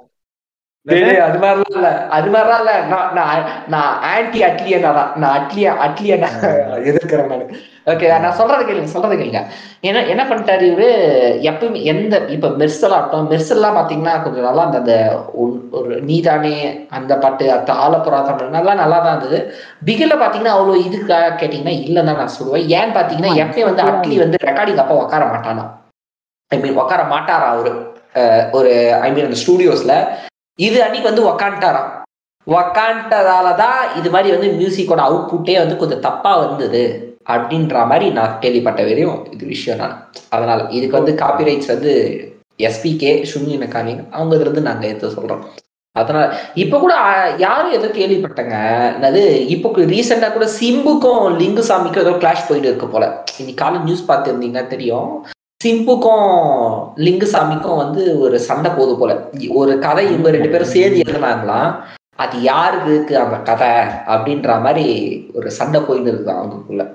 [1.19, 2.07] அது மாதிரிலாம் இல்ல.
[2.07, 2.85] அது மாதிரிலாம் இல்ல.
[2.87, 6.29] நான் நான் நான் ஆன்டி அட்லியனா தான் நான் அட்லியா அட்லியனா
[6.77, 7.51] எதிர்க்கிறேன் நான்.
[7.87, 9.41] ஓகே நான் சொல்றது கேளுங்க சொல்றது கேளுங்க.
[9.89, 10.89] ஏன்னா என்ன பண்ணிட்டாரு இவரு?
[11.51, 14.95] எப்பயுமே எந்த இப்ப மெர்சல் ஆகட்டும் மெர்சல்லாம் பாத்தீங்கன்னா கொஞ்சம் நல்லா அந்த அந்த
[15.81, 16.55] ஒரு நீதானே
[16.99, 19.39] அந்த பாட்டு அந்த ஆலப்புறா தமிழ் நல்லா நல்லா தான் இருந்தது.
[19.89, 22.67] பிகில பாத்தீங்கன்னா அவ்வளவு இதுக்காக கேட்டீங்கன்னா இல்லைன்னு தான் நான் சொல்லுவேன்.
[22.79, 25.67] ஏன்னு பாத்தீங்கன்னா எப்பயும் வந்து அட்லி வந்து ரெக்கார்டிங் அப்ப உட்கார மாட்டானா?
[26.51, 27.73] ஐ மீன் உட்கார மாட்டாரா அவரு?
[28.59, 28.71] ஒரு
[29.07, 29.95] ஐ மீன் அந்த ஸ்டூடியோஸ்ல
[30.59, 31.91] இது அன்னைக்கு வந்து உக்காண்டாராம்
[32.47, 36.83] உக்காண்டதாலதான் இது மாதிரி வந்து மியூசிக்கோட அவுட்புட்டே வந்து கொஞ்சம் தப்பா வந்தது
[37.33, 40.11] அப்படின்ற மாதிரி நான் கேள்விப்பட்ட வரையும் இது விஷயம் நான்.
[40.29, 41.93] அதனால இதுக்கு வந்து காப்பிரைட்ஸ் வந்து
[42.59, 45.43] எஸ்பிகே சுனின காவிங் அவங்க இதுல இருந்து நாங்க எடுத்து சொல்றோம்.
[45.93, 46.95] அதனால இப்ப கூட
[47.37, 48.57] யாரும் ஏதோ கேள்விப்பட்டங்க?
[48.97, 53.25] என்னது இப்போ ரீசெண்டா கூட சிம்புக்கும் லிங்குசாமிக்கும் ஏதோ கிளாஷ் போயிட்டு இருக்கு போல.
[53.39, 55.27] இன்னைக்கு காலை நியூஸ் பார்த்துருந்தீங்கன்னா தெரியும்.
[55.65, 56.29] சிம்புக்கும்
[56.97, 59.31] லிங்குசாமிக்கும் வந்து ஒரு சண்டை போகுது போல.
[59.49, 61.75] ஒரு கதை இவங்க ரெண்டு பேரும் சேர்ந்து எழுதினாங்களாம்
[62.17, 63.69] அது யாருக்கு அந்த கதை
[64.15, 64.87] அப்படின்ற மாதிரி
[65.35, 66.90] ஒரு சண்டை போயிட்டு இருக்கு அவங்களுக்குள்ள.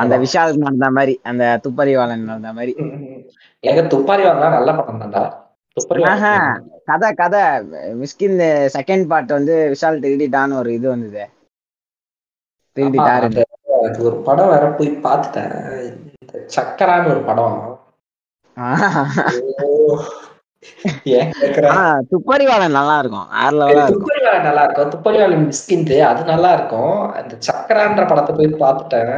[0.00, 2.72] அந்த விஷால் நடந்த மாதிரி அந்த துப்பறிவாளன் நடந்த மாதிரி.
[3.62, 5.22] எங்க துப்பாரி வாங்கலாம் நல்ல படம் தான்டா.
[5.76, 6.02] துப்பாரி.
[6.88, 7.42] கதை கதை.
[8.00, 8.38] மிஸ்கின்
[8.76, 11.24] செகண்ட் பார்ட் வந்து விஷால் திருடிட்டான்னு ஒரு இது வந்தது.
[12.76, 13.44] திருடிட்டாரு
[14.02, 15.54] ஒரு படம் வேற போய் பார்த்துட்டேன்.
[16.50, 17.56] சக்கரான்னு ஒரு படம்
[19.76, 19.94] ஓ,
[22.10, 23.94] துப்பறிவாளன் நல்லா இருக்கும் வேற லெவலா இருக்கும்.
[23.94, 29.14] துப்பறி வேலை நல்லா இருக்கும் துப்பறி வேலை மிஸ்கின்து அது நல்லா இருக்கும் அந்த சக்கரான்ற படத்தை போய் பார்த்துட்டேன்.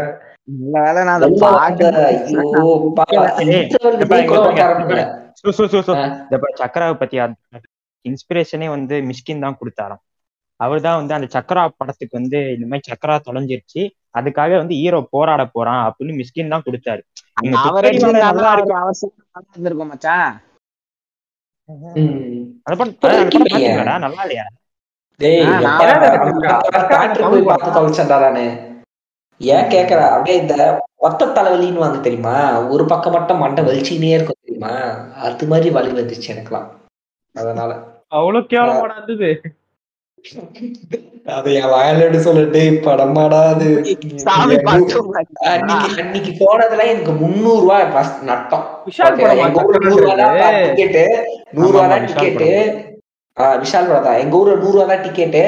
[6.60, 7.16] சக்கராவை பத்தி
[8.04, 10.02] இன்ஸ்பிரேஷனே வந்து மிஷ்கின் தான் கொடுத்தாராம்.
[10.60, 13.82] அவர் தான் வந்து அந்த சக்கரா படத்துக்கு வந்து இந்த மாதிரி சக்கரா தொலைஞ்சிருச்சு.
[14.18, 17.02] அதுக்காக வந்து ஹீரோ போராட போறான் அப்படின்னு மிஷ்கின் தான் கொடுத்தாரு.
[24.06, 24.46] நல்லா இல்லையா?
[29.40, 30.00] ஏன் கேக்குற?
[30.10, 30.54] அப்படியே இந்த
[31.00, 32.36] ஒத்த தலைவலின்னு வாங்க தெரியுமா?
[32.72, 34.72] ஒரு பக்கம் மட்டும் மண்டை வலிச்சுக்கினே இருக்கும் தெரியுமா?
[35.24, 36.68] அது மாதிரி வலி வந்துச்சு எனக்குலாம்
[37.34, 37.70] அதனால.
[38.10, 39.30] அவ்வளவு கேவலமாடா இருந்தது.
[41.34, 43.68] அது என் வாயிலோடு சொல்லிட்டு படமாடா அது.
[46.00, 47.86] அன்னைக்கு போனதுல எனக்கு முந்நூறு ரூபாய்
[48.30, 48.64] நட்டம்.
[49.84, 51.04] நூறு ரூபா தான் டிக்கெட்டு
[51.56, 52.50] நூறு ரூபா தான் ஆமா, விஷால் டிக்கெட்டு
[53.62, 54.20] விஷால் படம் தான்.
[54.22, 55.44] எங்க ஊர்ல நூறு ரூபா தான் டிக்கெட்டு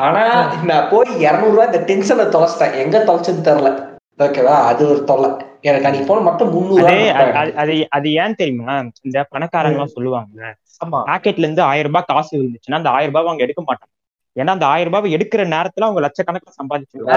[0.00, 2.74] ஆனா நான் போய் இருநூறு ரூபாய் இந்த டென்ஷன்ல தொலைச்சிட்டேன்.
[2.74, 3.98] எங்க தொலைச்சுன்னு தெரியல.
[4.18, 5.30] ஓகேவா அது ஒரு தொல்லை.
[5.60, 8.82] எனக்கு அன்னைக்கு போன மட்டும் முந்நூறு அதே அது- ஏன் தெரியுமா?
[9.02, 10.56] இந்த பணக்காரங்க எல்லாம் சொல்லுவாங்க
[10.86, 10.94] ஆமா.
[10.94, 14.14] பாக்கெட்ல இருந்து ஆயிரம் ரூபாய் காசு விழுந்துச்சுன்னா அந்த ஆயிரம் ரூபாய் அவங்க எடுக்க மாட்டாங்க.
[14.38, 17.10] ஏன்னா அந்த ஆயிரம் ரூபாய் எடுக்கிற நேரத்துல அவங்க லட்சக்கணக்கில் சம்பாதிச்சிருவாங்க.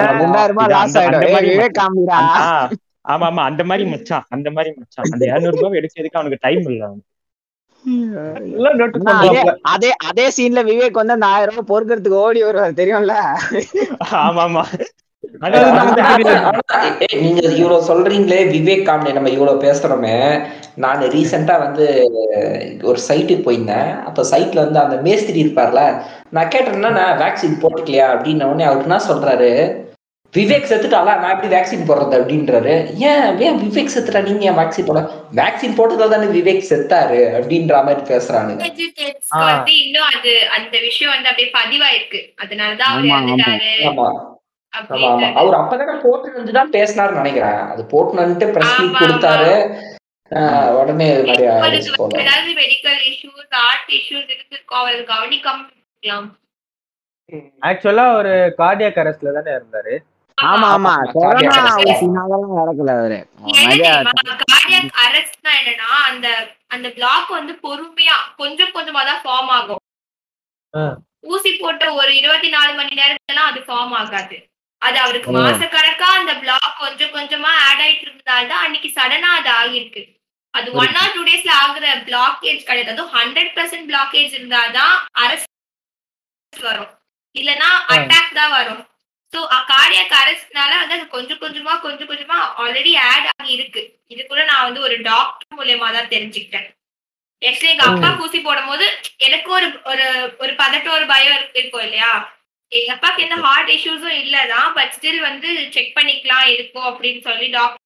[3.07, 4.25] ஆமா ஆமா அந்த மாதிரி மச்சான்.
[4.29, 5.05] அந்த மாதிரி மச்சான்.
[5.11, 6.83] அந்த இருநூறு ரூபாய் எடுக்கிறதுக்கு அவனுக்கு டைம் இல்ல அவனுக்கு.
[6.83, 7.68] எல்லாம் notice அண்ணா,
[9.65, 9.91] அதே.
[10.09, 13.15] அதே சீன்ல விவேக் வந்து அந்த ஆயிரம் ரூபாய் பொறுக்கிறதுக்கு ஓடி வருவார் தெரியும்ல?
[14.23, 14.63] ஆமா
[17.23, 20.15] நீங்க இவ்வளவு சொல்றீங்களே விவேக் காமெடி நம்ம இவ்வளவு பேசுறோமே.
[20.75, 21.85] நான் ரீசெண்டா வந்து
[22.83, 24.03] ஒரு சைட்டுக்கு போயிருந்தேன்.
[24.03, 25.81] அப்ப சைட்ல வந்து அந்த மேஸ்திரி இருப்பார்ல
[26.29, 28.07] நான் கேட்டேன்னா நான் வேக்சின் போட்டுக்கலையா?
[28.15, 29.51] அப்படின்ன உடனே அவருக்கு என்ன சொல்றாரு?
[30.37, 32.93] விவேக் செத்துட்டாலா நான் எப்படி வேக்சின் போடுறது அப்படின்றாரு.
[32.93, 33.39] ஏன்?
[33.39, 34.21] ஏன் விவேக் செத்துட்டா?
[34.21, 38.17] நீங்க ஏன் வேக்சின் போட வேக்சின் போட்டதால தானே விவேக் செத்தாரு அப்படின்ற மாதிரி.
[39.29, 42.35] வந்து இன்னும் அது அந்த விஷயம் வந்து அப்படியே பதிவாயிருக்கு.
[42.41, 42.89] அதனாலதான்
[45.33, 47.51] அவர் அப்பதானே போட்டு தான் பேசினாருன்னு நினைக்கிறேன்.
[47.51, 49.79] அது போட்டுனன்ட்டு பிரஸ் மீட் கொடுத்தாரு.
[50.29, 55.65] ஆஹ் உடனே இது மாதிரி ஏதாவது மெடிக்கல் இஷ்யூஸ் ஆர்ட் இஷ்யூஸ் இருக்கும் அவர் கவனிக்காம
[57.61, 59.97] ஆக்சுவலா ஒரு கார்டியாக் அரெஸ்ட்ல தானே இருந்தாரு.
[60.47, 61.53] ஆமா ஆமா கொரோனா.
[61.83, 63.19] ஊசினாலலாம் நடக்கல அவரு.
[64.43, 66.27] கார்டியாக் அரெஸ்ட்னா என்னன்னா அந்த
[66.67, 69.81] அந்த பிளாக் வந்து பொறுமையா கொஞ்சம் கொஞ்சமா தான் ஃபார்ம் ஆகும்.
[71.27, 74.37] ஊசி போட்ட ஒரு இருபத்தி நாலு மணி நேரத்துல அது ஃபார்ம் ஆகாது.
[74.81, 75.37] அது அவருக்கு ஓ.
[75.37, 80.03] மாசக்கணக்கா அந்த பிளாக் கொஞ்சம் கொஞ்சமா ஆட் ஆயிட்டு இருந்ததால்தான் அன்னைக்கு சடனா அது ஆகிருக்கு
[80.53, 82.93] அது ஒன் ஆர் டூ டேஸ்ல ஆகுற பிளாக்கேஜ் கிடையாது.
[82.93, 85.51] அதுவும் ஹண்ட்ரட் பர்சன்ட் பிளாக்கேஜ் இருந்தாதான் அரெஸ்ட்
[86.53, 86.93] வரும்.
[87.35, 88.81] இல்லனா அட்டாக் தான் வரும்.
[89.33, 89.39] சோ
[89.89, 93.99] கார்டியாக் அரெஸ்ட்னால வந்து அது கொஞ்சம் கொஞ்சமா கொஞ்சம் கொஞ்சமா ஆல்ரெடி ஆட் ஆகி இருக்கு.
[94.07, 96.77] இது கூட நான் வந்து ஒரு டாக்டர் மூலியமா தான் தெரிஞ்சுக்கிட்டேன்.
[97.45, 101.81] ஆக்சுவலி எங்க அப்பா ஊசி போடும் போது எனக்கு ஒரு ஒரு ஒரு பதட்டம் ஒரு பயம் இருக்கு- இருக்கும்
[101.81, 102.37] இல்லையா?
[102.67, 107.79] எங்க அப்பாக்கு எந்த ஹார்ட் இஷ்யூஸும் இல்லதான் பட் ஸ்டில் வந்து செக் பண்ணிக்கலாம் இருக்கும் அப்படின்னு சொல்லி டாக்டர்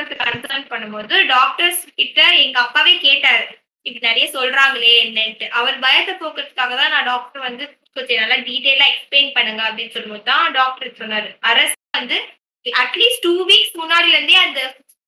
[0.00, 3.58] கன்சல்ட் பண்ணும்போது டாக்டர்ஸ் கிட்ட எங்க அப்பாவே கேட்டாரு.
[3.86, 5.46] இப்படி நிறைய சொல்றாங்களே என்னன்ட்டு.
[5.58, 7.64] அவர் பயத்தை போக்குறதுக்காக தான் நான் டாக்டர் வந்து
[7.96, 11.28] கொஞ்சம் நல்லா டீட்டெயிலா எக்ஸ்பிளைன் பண்ணுங்க அப்படின்னு சொல்லும்போது தான் டாக்டர் சொன்னாரு.
[11.50, 12.18] அரசு வந்து
[12.66, 14.60] அட்லீஸ்ட் டூ வீக்ஸ் முன்னாடில இருந்தே அந்த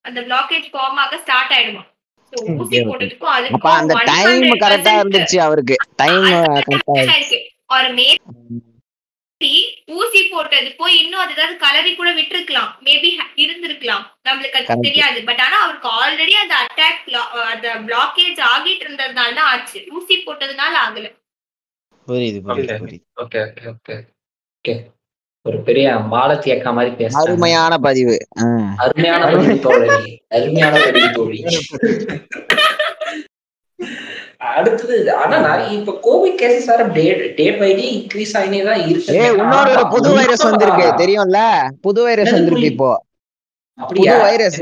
[0.05, 1.83] அந்த பிளாக்கேஜ் ஃபார்ம் ஆக ஸ்டார்ட் ஆயிடுமா?
[3.57, 5.77] அப்ப அந்த டைம் கரெக்டா இருந்துச்சு அவருக்கு.
[6.03, 6.27] டைம்
[6.69, 7.39] கரெக்டா இருக்கு.
[7.77, 8.17] ஒரு மேபி
[9.87, 10.75] ஊசி போட்டது.
[10.77, 12.71] போய் இன்னும் அது ஏதாவது கலரி கூட விட்டுருக்கலாம்.
[12.85, 14.05] மேபி இருந்திருக்கலாம்.
[14.25, 14.81] நம்மளுக்கு அது.
[14.81, 15.25] தெரியாது.
[15.25, 17.11] பட் ஆனா அவருக்கு ஆல்ரெடி அந்த அட்டாக்
[17.53, 19.85] அந்த பிளாக்கேஜ் ஆகிட்டு இருந்ததுனால தான் ஆச்சு.
[19.91, 21.07] ஊசி போட்டதுனால ஆகல.
[25.43, 27.11] ஒரு பெரிய மாலத்தி அக்கா மாதிரி பேசுறாங்க.
[27.13, 28.27] அருமையான பதிவு.
[28.77, 30.23] அருமையான பதிவு தோழி.
[30.29, 31.45] அருமையான பதிவு தோழி.
[34.41, 37.05] அடுத்தது ஆனா நிறைய இப்ப கோவிட் கேசஸ் வேற டே
[37.39, 39.15] டே பை டே இன்க்ரீஸ் ஆகினே தான் இருக்கு.
[39.17, 40.87] ஏய் இன்னொரு ஒரு புது வைரஸ் வந்திருக்கு.
[41.01, 41.41] தெரியும்ல?
[41.83, 42.71] புது வைரஸ் வந்திருக்கு?
[42.73, 42.91] இப்போ.
[43.79, 44.15] அப்படியா?
[44.15, 44.57] புது வைரஸ்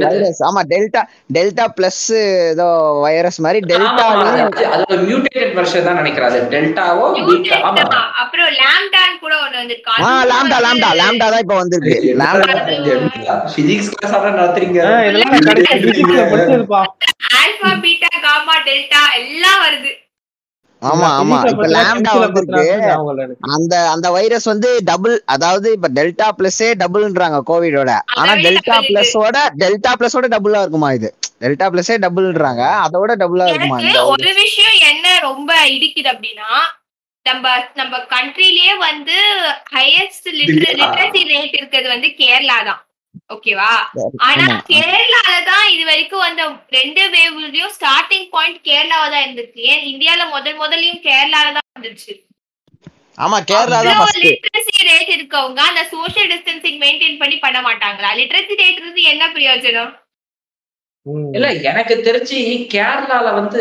[0.48, 1.00] ஆமா டெல்டா
[1.32, 2.02] டெல்டா பிளஸ்
[2.50, 2.66] ஏதோ
[3.04, 6.28] வைரஸ் மாதிரி டெல்டாலையும் அது- மியூட்டேட்டட் வெர்ஷன் தான் நினைக்கிறேன்.
[6.30, 7.72] அது டெல்டாவோ பீட்டா ஆமா.
[7.72, 8.06] Mutant தான்.
[8.22, 9.90] அப்புறம் லாம்டான் கூட ஒண்ணு வந்திருக்கு.
[9.90, 11.96] ஆ அதுவும் லாம்டா வந்து- லாம்டா லாம்டா தான் இப்போ வந்திருக்கு.
[12.22, 14.80] லாம்டா பிசிக்ஸ் கிளாஸ் நடத்துறீங்க.
[14.88, 16.82] ஆ, இதெல்லாம் நான் கடைசி physics ல படிச்சதுப்பா
[17.38, 19.92] ஆல்பா பீட்டா காமா டெல்டா எல்லாம் வருது.
[20.82, 21.36] ஆமா ஆமா.
[21.44, 22.64] இப்ப லாம்டா வந்திருக்கு.
[23.54, 28.76] அந்த அந்த வைரஸ் வந்து டபுள் அதாவது இப்ப டெல்டா பிளஸே டபுள்ன்றாங்க கோவிடோட ஆனா டெல்டா.
[28.88, 31.10] பிளஸோட டெல்டா பிளஸோட டபுளா இருக்குமா இது?
[31.42, 33.78] டெல்டா பிளஸே டபுள்ன்றாங்க அதோட டபுளா இருக்குமா
[34.12, 36.50] ஒரு விஷயம் என்ன ரொம்ப இடிக்குது அப்படின்னா
[37.26, 37.46] நம்ம
[37.76, 39.16] நம்ம கண்ட்ரிலேயே வந்து
[39.74, 40.84] ஹையஸ்ட் லிட்ரஸி
[41.30, 42.80] ரேட் இருக்கிறது வந்து கேரளா தான்
[43.34, 43.70] ஓகேவா
[44.28, 44.46] ஆனா.
[44.70, 46.42] கேரளால தான் இது வரைக்கும் அந்த
[46.76, 49.60] ரெண்டு வேவ்லயும் ஸ்டார்டிங் பாயிண்ட் கேரளாவா தான் இருந்துச்சு.
[49.72, 52.14] ஏன் இந்தியால முதல் முதலையும் கேரளால தான் இருந்துச்சு
[53.18, 58.10] ஆமா கேரளா தான் ஃபர்ஸ்ட் லிட்ரஸி ரேட் இருக்கவங்க அந்த சோஷியல் டிஸ்டன்சிங் மெயின்டைன் பண்ணி பண்ண மாட்டாங்களா?
[58.18, 59.94] லிட்ரஸி ரேட் இருந்து என்ன பிரயோஜனம்.
[61.36, 62.38] இல்ல எனக்கு தெரிஞ்சு
[62.72, 63.60] கேரளால வந்து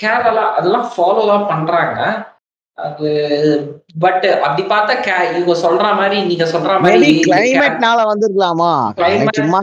[0.00, 1.98] கேரளா அதெல்லாம் ஃபாலோ தான் பண்றாங்க.
[2.78, 3.08] அது
[3.98, 8.72] பட் அப்படி பார்த்தா கே- இவங்க சொல்ற மாதிரி நீங்க சொல்ற மாதிரி கிளைமேட்னால வந்திருக்கலாமா?
[9.38, 9.60] சும்மா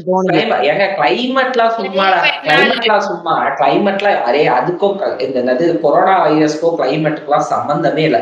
[0.69, 2.07] ஏங்க கிளைமேட்லாம் சும்மா
[2.45, 8.19] கிளைமேட்லாம் சும்மா கிளைமேட்லாம் அரே அதுக்கும் இந்த என்னது கொரோனா வைரஸ்க்கும் கிளைமேட்டுக்குலாம் சம்பந்தமே இல்ல.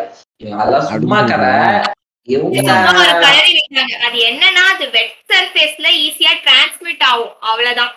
[0.55, 1.51] அதெல்லாம் சும்மா கதை.
[4.05, 7.33] அது என்னன்னா அது வெட் சர்ஃபேஸ்ல ஈஸியா டிரான்ஸ்மிட் ஆகும்.
[7.43, 7.93] அவ்வளவுதான்.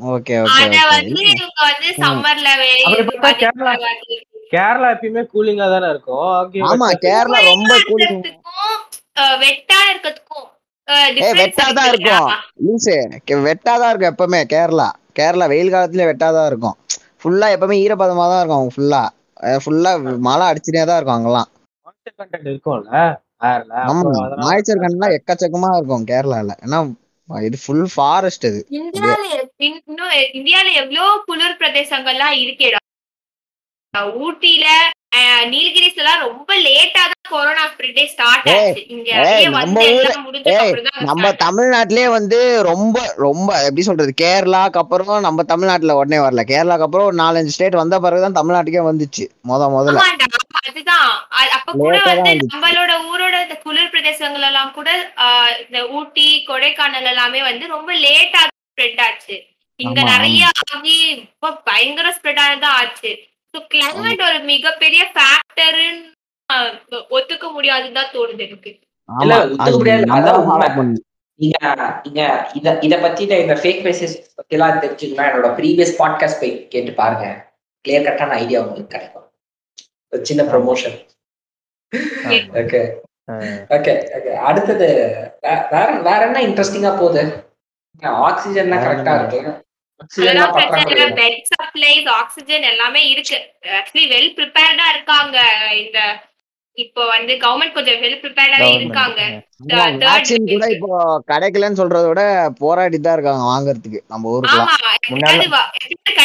[0.00, 2.48] ஓகே ஓகே அத வந்து இவங்க வந்து சம்மர்ல
[2.92, 3.50] அப்படி பார்த்தா
[4.52, 6.24] கேரளா- எப்பயுமே கூலிங்கா தானே இருக்கும்.
[6.70, 8.18] ஆமா கேரளா ரொம்ப கூலிங்
[9.42, 10.48] வெட்டா இருக்கிறதுக்கும்
[10.88, 12.28] ஏய் வெட்டா தான் இருக்கும்.
[12.64, 12.94] லூசு
[13.26, 14.88] கே- வெட்டாதான் இருக்கும் எப்பவுமே கேரளா.
[15.18, 16.76] கேரளா வெயில் காலத்துல வெட்டாதான் இருக்கும்.
[17.20, 19.02] ஃபுல்லா எப்பவுமே ஈரப்பதமா தான் இருக்கும் ஃபுல்லா
[19.64, 21.48] ஃபுல்லா மழை அடிச்சுட்டே தான் இருக்கும் அங்கெல்லாம்.
[22.46, 22.98] இருக்கும்ல
[23.84, 24.10] ஆமா
[24.42, 26.50] மாய்ச்சர் கண்ட்லாம் எக்கச்சக்கமா இருக்கும் கேரளால.
[26.64, 26.78] ஏன்னா
[27.28, 28.60] இது ஃபுல் ஃபாரஸ்ட் இது.
[30.34, 32.80] இந்தியால எவ்வளவு குளிர் பிரதேசங்கள்லாம் இருக்கேடா?
[34.18, 34.66] ஊட்டில
[35.12, 38.82] அஹ், நீலகிரிஸ்ல எல்லாம் ரொம்ப லேட்டா தான் கொரோனா ஸ்ப்ரெட்டே ஸ்டார்ட் ஆச்சு.
[38.88, 39.08] இங்க
[41.08, 46.42] நம்ம தமிழ்நாட்டிலே வந்து ரொம்ப ரொம்ப எப்படி சொல்றது கேரளாக்கு அப்புறம் நம்ம தமிழ்நாட்டுல உடனே வரல.
[46.50, 50.04] கேரளாக்கு அப்புறம் ஒரு நாலஞ்சு ஸ்டேட் வந்த பிறகுதான் தமிழ்நாட்டுக்கே வந்துச்சு முத முதல்ல.
[50.62, 51.10] அதுதான்.
[51.50, 52.32] அப்ப கூட வந்து.
[52.54, 54.88] நம்மளோட ஊரோட இந்த குளிர் பிரதேசங்கள் எல்லாம் கூட
[55.62, 59.36] இந்த ஊட்டி கொடைக்கானல் எல்லாமே வந்து ரொம்ப லேட்டா ஸ்ப்ரெட் ஆச்சு.
[59.80, 60.96] இங்க நிறைய ஆகி
[61.66, 63.12] பயங்கர ஸ்ப்ரெட் ஆனதான் ஆச்சு.
[63.72, 65.90] கிளைமேட் ஒரு மிகப்பெரிய ஃபேக்டர்னு
[67.16, 68.70] ஒத்துக்க முடியாதுன்னு தான் தோணுது எனக்கு.
[71.40, 71.58] நீங்க
[72.04, 72.22] நீங்க
[72.58, 77.26] இத இத பத்தி இந்த ஃபேக் மெசேஜ் பத்தி எல்லாம் தெரிஞ்சுக்கணும்னா என்னோட ப்ரீவியஸ் பாட்காஸ்ட் போய் கேட்டு பாருங்க.
[77.84, 79.26] கிளியர் கட்டான ஐடியா உங்களுக்கு கிடைக்கும்.
[80.12, 80.96] ஒரு சின்ன ப்ரொமோஷன்
[82.60, 82.80] ஓகே
[83.76, 84.86] ஓகே ஓகே அடுத்தது
[85.74, 87.22] வேற வேற என்ன இன்ட்ரெஸ்டிங்கா போகுது?
[88.28, 89.40] ஆக்சிஜன் கரெக்டா இருக்கு?
[91.18, 93.38] பெட் சப்ளைஸ் ஆக்சிஜன் எல்லாமே இருக்கு.
[93.78, 95.36] ஆக்சுவலி வெல் ப்ரிப்பேர்டா இருக்காங்க.
[95.82, 95.98] இந்த
[96.78, 99.20] இப்போ வந்து கவர்மெண்ட் கொஞ்சம் வெல் ப்ரிப்பேர்டாவே இருக்காங்க.
[100.04, 100.66] vaccine கூட.
[100.74, 100.90] இப்போ
[101.30, 102.22] கிடைக்கலன்னு சொல்றத விட
[102.60, 104.00] போராடிட்டு தான் இருக்காங்க வாங்குறதுக்கு.
[104.06, 104.78] நம்ம எப்படியாவது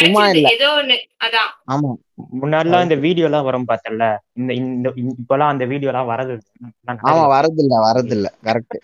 [0.00, 0.22] சும்மா.
[0.34, 0.48] இல்ல.
[0.56, 0.96] ஏதோ ஒண்ணு.
[1.26, 1.50] அதான்.
[1.66, 1.90] ஆமா.
[2.40, 6.46] முன்னாடிலாம் இந்த வீடியோ எல்லாம் வரும் பார்த்தல இந்த இந்த இப்பெல்லாம் அந்த வீடியோ எல்லாம் வரது இல்ல.
[7.04, 8.78] ஆமா வரது இல்ல வரது இல்ல கரெக்ட்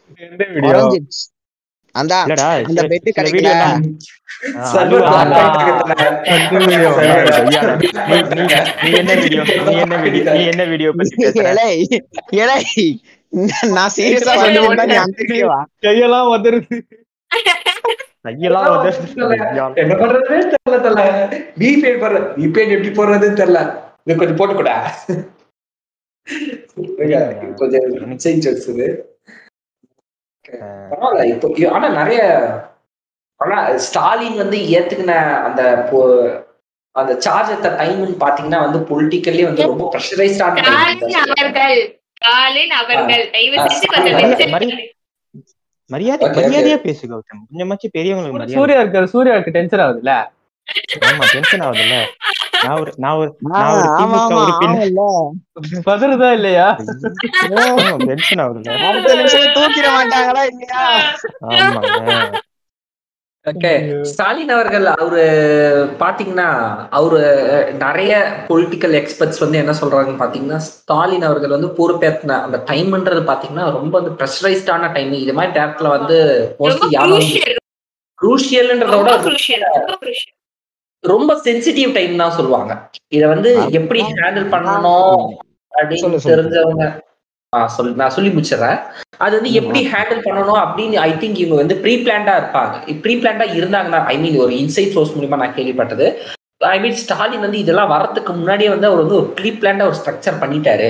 [8.94, 11.46] என்ன வீடியோ நீ என்ன வீடியோ நீ என்ன வீடியோ பத்தி பேசுற?
[11.52, 11.70] இலை
[12.40, 12.58] இலை
[13.76, 14.34] நான் சீரியஸா
[15.84, 16.76] கையெல்லாம் வந்துருது
[18.26, 18.66] கையெல்லாம்
[19.82, 21.02] என்ன பண்றதுன்னு தெரியல தெரியல.
[21.62, 23.60] விபிஎன் போடுற விபிஎன் எப்படி போடுறதுன்னு தெரியல.
[24.04, 24.76] இது கொஞ்சம் போட்டுக்கூடா.
[27.58, 27.82] கொஞ்சம்
[30.90, 31.32] பரவாயில்ல.
[31.32, 32.20] இப்போ ஆனா நிறைய
[33.40, 35.62] ஆனா ஸ்டாலின் வந்து ஏத்துக்கின அந்த
[36.96, 43.24] அந்த சார்ஜ் எத்த டைம்னு பாத்தீங்கன்னா வந்து பொலிட்டிக்கல்லி வந்து ரொம்ப ப்ரெஷரைஸ்டான ஸ்டாலின் அவர்கள்
[43.96, 44.90] ஸ்டாலின் தயவு.
[45.90, 46.28] மரியாதை.
[46.36, 47.46] மரியாதையா பேசு கௌதம்.
[47.48, 48.58] கொஞ்சமாச்சும் பெரியவங்களுக்கு மரியாதை.
[48.58, 50.30] சூர்யா இருக்காரு சூர்யாவுக்கு டென்ஷன் ஆகுதுல்ல?
[51.08, 51.96] ஆமா டென்ஷன் ஆகுதுல்ல.
[52.62, 54.80] நான் ஒரு நான் ஒரு ஆ, நான் ஒரு ஆமா திமுக ஆமா உறுப்பினர்.
[54.80, 55.82] ஆமால்ல.
[55.86, 56.66] பதறுதா இல்லையா?
[58.06, 60.82] டென்ஷன் ஆகுதுல்ல அடுத்த நிமிஷம் தூக்கிட மாட்டாங்களா இல்லையா?
[61.52, 62.40] ஆமாங்க.
[63.46, 63.70] ஓகே.
[64.10, 65.22] ஸ்டாலின் அவர்கள் அவரு
[65.98, 66.46] பாத்தீங்கன்னா
[66.92, 67.18] அவரு
[67.82, 68.12] நிறைய
[68.46, 74.14] பொலிட்டிக்கல் எக்ஸ்பர்ட்ஸ் வந்து என்ன சொல்றாங்கன்னு பாத்தீங்கன்னா ஸ்டாலின் அவர்கள் வந்து பொறுப்பேற்றின அந்த டைம்ன்றது பாத்தீங்கன்னா ரொம்ப வந்து
[74.20, 76.16] ப்ரெஷரைஸ்டான டைம் இது மாதிரி நேரத்துல வந்து
[76.60, 77.52] மோஸ்ட்லி யாரும் crucial,
[78.18, 79.62] குரூஷியல்ன்றத விட crucial,
[81.04, 82.72] ரொம்ப சென்சிட்டிவ் டைம் தான் சொல்லுவாங்க.
[83.08, 85.24] இத வந்து எப்படி ஹேண்டில் பண்ணணும்
[85.72, 86.20] அப்படின்னு.
[86.32, 86.86] தெரிஞ்சவங்க.
[87.74, 87.90] சொல்லு.
[87.94, 88.78] நான் சொல்லி முடிச்சிடறேன்.
[89.24, 92.74] அது வந்து எப்படி ஹேண்டில் பண்ணணும் அப்படின்னு ஐ திங்க் இவங்க வந்து ப்ரீ பிளான்டா இருப்பாங்க.
[93.02, 96.06] ப்ரீ பிளான்டா இருந்தாங்கன்னா ஐ மீன் ஒரு இன்சைட் சோர்ஸ் மூலியமா நான் கேள்விப்பட்டது.
[96.74, 100.40] ஐ மீன் ஸ்டாலின் வந்து இதெல்லாம் வரதுக்கு முன்னாடியே வந்து அவர் வந்து ஒரு ப்ரீ பிளான்டா ஒரு ஸ்ட்ரக்சர்
[100.42, 100.88] பண்ணிட்டாரு.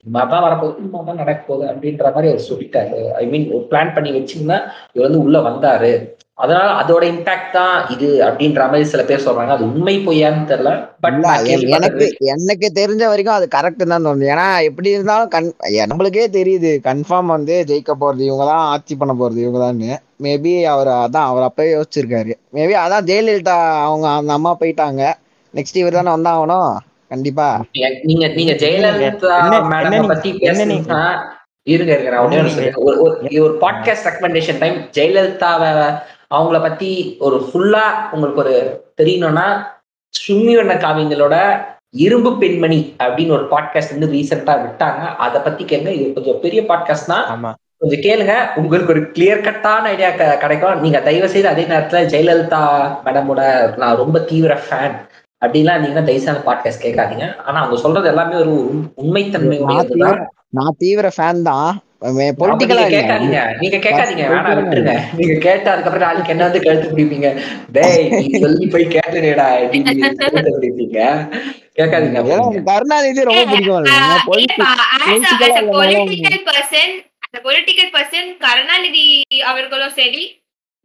[0.00, 2.98] இந்த மாதிரி தான் வரப்போகுது இந்த மாதிரி தான் நடக்க போகுது அப்படின்ற மாதிரி அவர் சொல்லிட்டாரு.
[3.22, 4.58] ஐ மீன் ஒரு பிளான் பண்ணி வச்சிங்கன்னா
[4.94, 5.92] இவர் வந்து உள்ள வந்தாரு.
[6.38, 9.48] அதனால அதோட இம்பாக்ட் தான் இது அப்படின்ற மாதிரி சில பேர் சொல்றாங்க.
[9.48, 10.88] அது உண்மை பொய்யான்னு தெரியல.
[11.00, 11.24] பட்
[11.66, 14.34] எனக்கு எனக்கு தெரிஞ்ச வரைக்கும் அது கரெக்ட் தான் தோணுது.
[14.34, 16.72] ஏன்னா எப்படி இருந்தாலும் எ- நம்மளுக்கே தெரியுது.
[16.84, 19.80] கன்ஃபார்ம் வந்து ஜெயிக்க போறது இவங்க தான் ஆட்சி பண்ண போறது இவங்க தான்
[20.22, 22.32] மேபி அவர் அதான் அவர் அப்பவே யோசிச்சிருக்காரு.
[22.52, 25.12] மேபி அதான் ஜெயலலிதா அவங்க அந்த அம்மா போயிட்டாங்க.
[25.54, 26.76] நெக்ஸ்ட் இவர் தானே வந்தாகணும்.
[27.08, 27.64] கண்டிப்பா.
[28.02, 29.36] நீங்க நீங்க ஜெயலலிதா
[29.70, 31.18] மேடம் பத்தி என்ன நீங்க- பேசுனா
[31.62, 31.94] இருங்க.
[33.30, 35.98] இது ஒரு பாட்காஸ்ட் ரெக்கமெண்டேஷன் டைம் ஜெயலலிதாவை
[36.34, 39.62] அவங்கள பத்தி ஒரு ஃபுல்லா உங்களுக்கு ஒரு தெரியணும்னா
[40.08, 45.16] சும்மிவண்ண காவியங்களோட இரும்பு பெண்மணி அப்படின்னு ஒரு பாட்காஸ்ட் வந்து ரீசெண்டா விட்டாங்க.
[45.16, 45.88] அதை பத்தி கேளுங்க.
[45.88, 47.26] இது கொஞ்சம் பெரிய பாட்காஸ்ட் தான்.
[47.76, 48.34] கொஞ்சம் கேளுங்க.
[48.56, 50.80] உங்களுக்கு ஒரு கிளியர் கட்டான ஐடியா கிடைக்கும்.
[50.80, 55.06] நீங்க தயவு செய்து அதே நேரத்துல ஜெயலலிதா மேடமோட நான் ரொம்ப தீவிர ஃபேன்
[55.46, 57.36] அப்படின்லாம் நீங்க தயவுசான பாட்காஸ்ட் கேட்காதீங்க.
[57.36, 59.58] ஆனா அவங்க சொல்றது எல்லாமே ஒரு உண்- உண்மைத்தன்மை
[60.48, 61.80] நான் தீவிர ஃபேன் தான்.
[62.00, 63.58] நீங்க கேட்காதீங்க.
[63.60, 64.18] நீங்க கேட்காதீங்க.
[64.18, 65.00] வேணாம் விட்டுருங்க.
[65.16, 67.40] நீங்க கேட்ட அதுக்கப்புறம் நாளைக்கு என்ன வந்து கழுத்து பிடிப்பீங்க?
[67.72, 69.70] டேய் நீ சொல்லி போய் கேட்டுடா
[70.30, 71.28] கழுத்து பிடிப்பீங்க?
[71.76, 72.62] கேட்காதீங்க.
[72.64, 74.72] கருணாநிதி ரொம்ப பிடிக்கும் ஆஹ் பொலிட்டிக் ஏப்பா,
[75.06, 80.37] as a- as a political political person, as a political person, Karunanidhi அவர்களும் சரி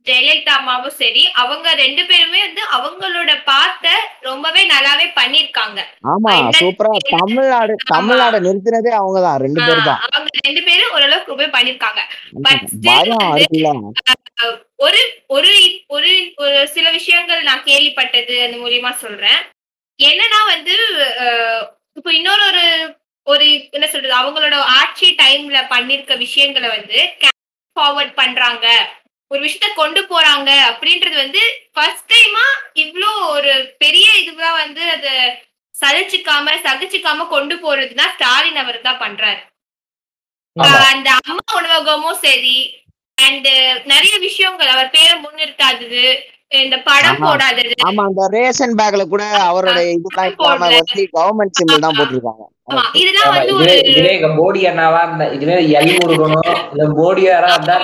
[0.06, 3.86] ஜெயலலிதா அம்மாவும் சரி அவங்க ரெண்டு பேருமே வந்து அவங்களோட பாத்த
[4.22, 5.80] ரொம்பவே நல்லாவே பண்ணிருக்காங்க
[6.12, 10.02] ஆமா சூப்பரா தமிழ்நாடு தமிழ்நாடு நிறுத்தினதே அவங்கதான் ரெண்டு பேர் தான்.
[10.08, 12.02] அவங்க ரெண்டு பேரும் ஓரளவுக்கு ரொம்ப பண்ணிருக்காங்க
[14.80, 15.52] ஒரு ஒரு
[15.90, 19.40] ஒரு ஒரு சில விஷயங்கள் நான் கேள்விப்பட்டது அந்த மூலியமா சொல்றேன்.
[20.00, 20.76] என்னன்னா வந்து
[21.98, 22.66] இப்போ இன்னொரு ஒரு
[23.28, 27.00] ஒரு என்ன சொல்றது அவங்களோட ஆட்சி டைம்ல பண்ணிருக்க விஷயங்களை வந்து
[27.76, 28.66] ஃபார்வர்ட் பண்றாங்க.
[29.32, 31.42] ஒரு விஷயத்த கொண்டு போறாங்க அப்படின்றது வந்து
[31.76, 32.46] ஃபர்ஸ்ட் டைமா
[32.84, 33.52] இவ்ளோ ஒரு
[33.84, 35.08] பெரிய இதுவா வந்து அத
[35.76, 39.42] சலிச்சுக்காம சகிச்சுக்காம கொண்டு போறதுன்னா ஸ்டாலின் அவர் தான் பண்றாரு.
[40.92, 42.58] அந்த அம்மா உணவகமும் சரி
[43.18, 43.50] அண்ட்
[43.92, 46.04] நிறைய விஷயங்கள் அவர் பேரை முன்னிறுத்தாதது
[46.60, 47.22] இந்த படம்.
[47.24, 47.74] போடாதது.
[47.88, 50.12] ஆமா அந்த ரேஷன் பேக்ல கூட அவரோட வந்து
[51.16, 52.44] கவர்மெண்ட் சிம்பிள் தான் போட்டிருக்காங்க.
[53.88, 57.76] இதுவே எங்க மோடி அண்ணாவா இருந்தா இதுவே எல் முருகனும் இல்ல மோடியாரா இருந்தா.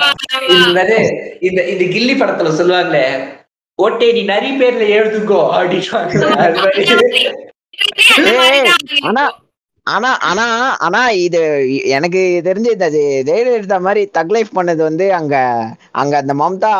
[0.76, 0.96] இது
[1.40, 3.04] இந்த இந்த கில்லி படத்துல சொல்லுவாங்களே
[3.78, 5.88] ஓட்டே நீ நிறைய பேர்ல எழுதுக்கோ அப்படின்னு
[9.08, 9.24] ஆனா
[9.90, 10.44] ஆனா ஆனா
[10.80, 11.40] ஆனா இது
[11.90, 15.36] எனக்கு தெரிஞ்சு இந்த ஜெ- ஜெயலலிதா மாதிரி தக் லைஃப் பண்ணது வந்து அங்க
[15.94, 16.70] அங்க அந்த மம்தா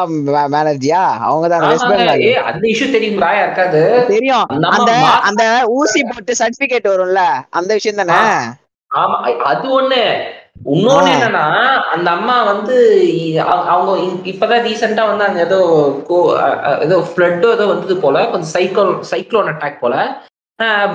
[0.50, 4.46] பானர்ஜியா அவங்க தான் வெஸ்ட் பெங்கால் அந்த இஷ்யூ தெரியுங்களா யாருக்காது தெரியும்.
[4.56, 4.92] நம்ம அந்த
[5.28, 5.44] அந்த
[5.76, 7.22] ஊசி போட்டு சர்டிபிகேட் வரும்ல?
[7.52, 8.20] அந்த விஷயம் தானே?
[8.90, 10.02] ஆமா அது ஒண்ணு.
[10.70, 11.10] இன்னொன்னு.
[11.12, 11.44] என்னன்னா
[11.92, 12.76] அந்த அம்மா வந்து
[13.68, 13.90] அவங்க
[14.30, 15.60] இப்பதான் ரீசெண்டா வந்து அங்க ஏதோ
[16.82, 18.24] ஏதோ ஃபிளட்டோ ஏதோ வந்தது போல.
[18.26, 19.94] கொஞ்சம் சைக்ளோன் சைக்ளோன் அட்டாக் போல.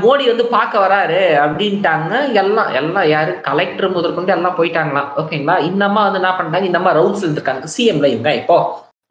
[0.02, 2.14] மோடி வந்து பார்க்க வராரு அப்படின்ட்டாங்க.
[2.42, 3.32] எல்லாம் எல்லாம் யாரு?
[3.50, 5.56] கலெக்டர் முதற்கொண்டு எல்லாம் போயிட்டாங்களாம் ஓகேங்களா
[5.90, 6.70] அம்மா வந்து என்ன பண்ணிட்டாங்க?
[6.70, 7.70] இந்த அம்மா ரவுண்ட்ஸ் இருந்திருக்காங்க.
[7.76, 8.58] சிஎம்ல இவங்க இப்போ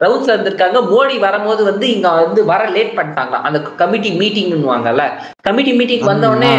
[0.03, 0.77] ரவுண்ட்ஸ்ல இருந்திருக்காங்க.
[0.91, 5.03] மோடி வரும்போது வந்து இங்க வந்து வர லேட் பண்ணிட்டாங்களாம் அந்த கமிட்டி மீட்டிங்னுவாங்கல்ல
[5.47, 6.51] கமிட்டி மீட்டிங் வந்த உடனே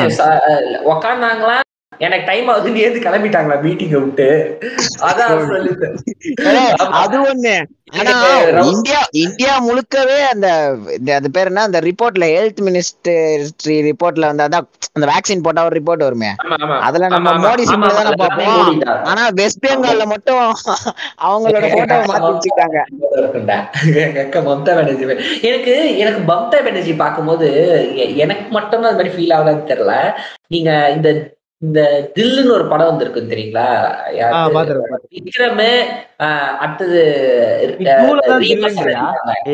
[0.94, 1.56] உக்காந்தாங்களா?
[1.98, 3.56] எனக்கு டைம் ஆகுது நீ ஏந்து கிளம்பிட்டாங்களா?
[3.62, 4.28] மீட்டிங்க விட்டு.
[5.02, 5.32] அதான்
[6.96, 7.56] அது ஒண்ணு.
[7.96, 8.12] ஆனா
[8.64, 10.46] இந்தியா இந்தியா முழுக்கவே அந்த
[11.14, 11.62] அது பேர் என்ன?
[11.62, 13.14] அந்த ரிப்போர்ட்ல ஹெல்த் மினிஸ்ட்ரி
[13.88, 16.30] ரிப்போர்ட்ல வந்து அதான் அந்த வேக்சின் போட்டா ஒரு ரிப்போர்ட் வருமே.
[16.80, 17.34] அதுல நம்ம.
[17.38, 18.80] மோடி சிம்பிள் தானே பார்ப்போம்.
[19.04, 20.42] ஆனா வெஸ்ட் பெங்கால்ல மட்டும்
[21.24, 22.78] அவங்களோட போட்டோவை மாத்தி வச்சுக்கிட்டாங்க
[23.16, 23.58] இருக்கும்டா.
[24.02, 27.48] எங்க அக்கா மம்தா பானர்ஜி வே- எனக்கு எனக்கு மம்தா பானர்ஜி பார்க்கும்போது
[28.16, 29.94] எனக்கு மட்டும் அது மாதிரி ஃபீல் ஆகலான்னு தெரியல.
[30.48, 31.08] நீங்க இந்த
[31.66, 31.80] இந்த
[32.14, 33.66] தில்லுன்னு ஒரு படம் வந்திருக்கு தெரியுங்களா.
[35.16, 35.62] விக்ரம்
[36.58, 37.00] அடுத்தது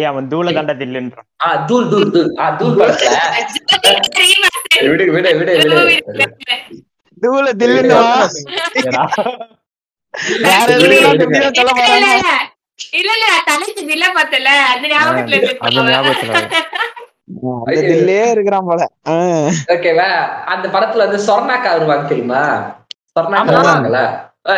[0.06, 2.30] அவன் தூள தண்ட தில்லுன்றான் ஆ, தூள் தூள் தூள்.
[2.38, 3.16] ஆ, தூள் படத்துல.
[4.88, 5.96] விடு விடு விடு விடு.
[7.22, 7.96] தூள தில்லுன்னு
[8.82, 9.02] ஏடா.
[10.42, 11.26] வேற விடு, எதுவும் விடுங்க.
[11.28, 11.72] புதிய சொல்ல
[12.94, 13.26] இல்ல, இல்ல.
[13.44, 14.48] தலைக்கு வில்ல பார்த்தல.
[14.74, 15.38] அந்த ஞாபகத்துல
[18.32, 18.82] இருக்கிறான் போல.
[19.74, 20.08] ஓகேவா?
[20.46, 22.42] அந்த படத்துல வந்து சொர்ணாக்கா வருவாங்க தெரியுமா?
[23.16, 23.52] சொர்ணாக்கா.
[23.52, 24.02] வருவாங்கல்ல?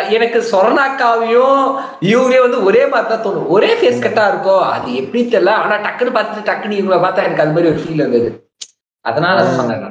[0.09, 1.63] எனக்கு சொர்ணாக்காவையும்
[2.03, 3.49] இவங்களையும் வந்து ஒரே மாதிரி தான் தோணும்.
[3.49, 5.53] ஒரே ஃபேஸ் கட்டா இருக்கும் அது எப்படி தெரியல.
[5.63, 8.31] ஆனா டக்குன்னு பார்த்துட்டு டக்குன்னு இவங்களை பார்த்தா எனக்கு அது மாதிரி ஒரு ஃபீல் இருந்தது
[9.05, 9.45] அதனால.
[9.59, 9.85] சொன்னேன்.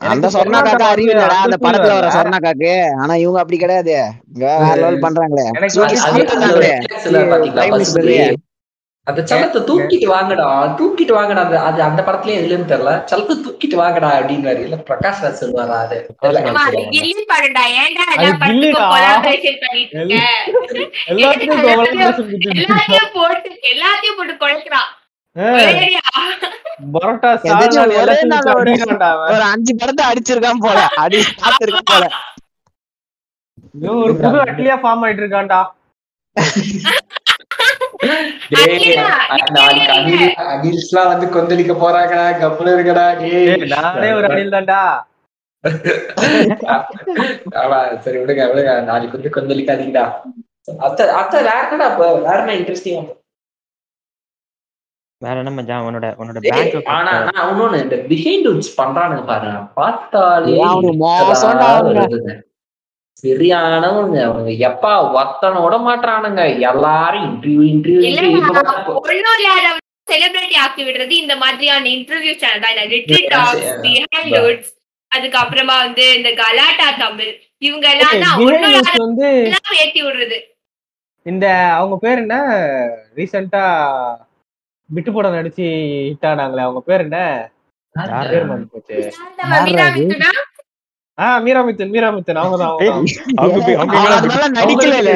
[0.00, 1.36] அந்த எனக்கு சொர்ணா காக்கா சொர்ணா அறிவு இல்லடா.
[1.46, 2.16] அந்த படத்துல வர புரியல.
[2.16, 2.72] சொர்ணா காக்கு
[3.02, 3.94] ஆனா இவங்க அப்படி கிடையாது.
[4.42, 5.46] வேற லெவல் பண்றாங்களே.
[9.08, 10.46] அந்த சலத்தை தூக்கிட்டு வாங்கடா
[10.78, 12.92] தூக்கிட்டு வாங்கடா அந்த அது அந்த படத்துலயே எதுலன்னு தெரியல.
[13.10, 15.98] சலத்தை தூக்கிட்டு வாங்கடா அப்படின்னு இல்ல பிரகாஷ் ராஜ் சொல்லுவாரா அது.
[23.72, 24.88] எல்லாத்தையும் போட்டு குழைக்கிறான்
[28.56, 28.74] ஒரே
[29.48, 30.78] அஞ்சு படத்தை அடிச்சிருக்கான் போல.
[31.02, 32.04] அடி பார்த்திருக்கான் போல.
[33.98, 35.60] ஒரு புது அட்லியா ஃபார்ம் ஆயிட்டு இருக்கான்டா
[36.36, 37.87] டேய், அகிலா, நாளைக்கு அனில்
[40.46, 43.36] அனில்ஸ்லாம் வந்து கொந்தளிக்க போறாங்கடா கப்புல இருக்கடா டேய்.
[43.44, 44.80] ஏய், நானே ஒரு அணில் தான்டா.
[47.60, 48.72] ஆமா சரி விடுங்க விடுங்க.
[48.82, 50.04] நாளைக்கு வந்து கொந்தளிக்காதீங்கடா.
[50.80, 51.34] அத்த அத்த
[52.24, 53.06] வேற என்ன இன்ட்ரெஸ்டிங்
[55.22, 55.84] வேற என்ன மச்சான்?
[55.86, 60.52] உன்னோட உன்னோட பேங்க் ஆனா நான் இன்னொன்னு இந்த பிஹைண்ட் பண்றானுங்க பாருங்க பார்த்தாலே
[63.22, 64.16] சரியானவங்க.
[64.28, 68.40] அவங்க எப்பா ஒத்தனை விட மாட்டானுங்க எல்லாரும் இன்டர்வியூ இன்டர்வியூ
[70.12, 72.90] செலிபிரிட்டி ஆக்கி விடுறது இந்த மாதிரியான இன்டர்வியூ சேனல் தான்.
[72.92, 73.72] Little talks.
[73.84, 74.68] பிஹைண்ட்
[75.12, 77.32] அதுக்கப்புறமா வந்து இந்த கலாட்டா தமிழ்.
[77.66, 78.14] இவங்க எல்லாம்
[79.06, 79.28] வந்து
[79.82, 80.38] ஏத்தி விடுறது.
[81.26, 81.46] இந்த
[81.78, 82.36] அவங்க பேர் என்ன?
[83.18, 83.62] ரீசெண்டா
[84.90, 85.66] விட்டு படம் நடிச்சு
[86.08, 86.64] ஹிட் ஆனாங்களே.
[86.66, 87.18] அவங்க பேர் என்ன?
[88.32, 88.96] பேர் போச்சு?
[91.18, 92.74] ஆஹ் மீராமித்தன் மீராமித்தன் அவங்க தான்
[94.58, 95.14] நடிக்கல அது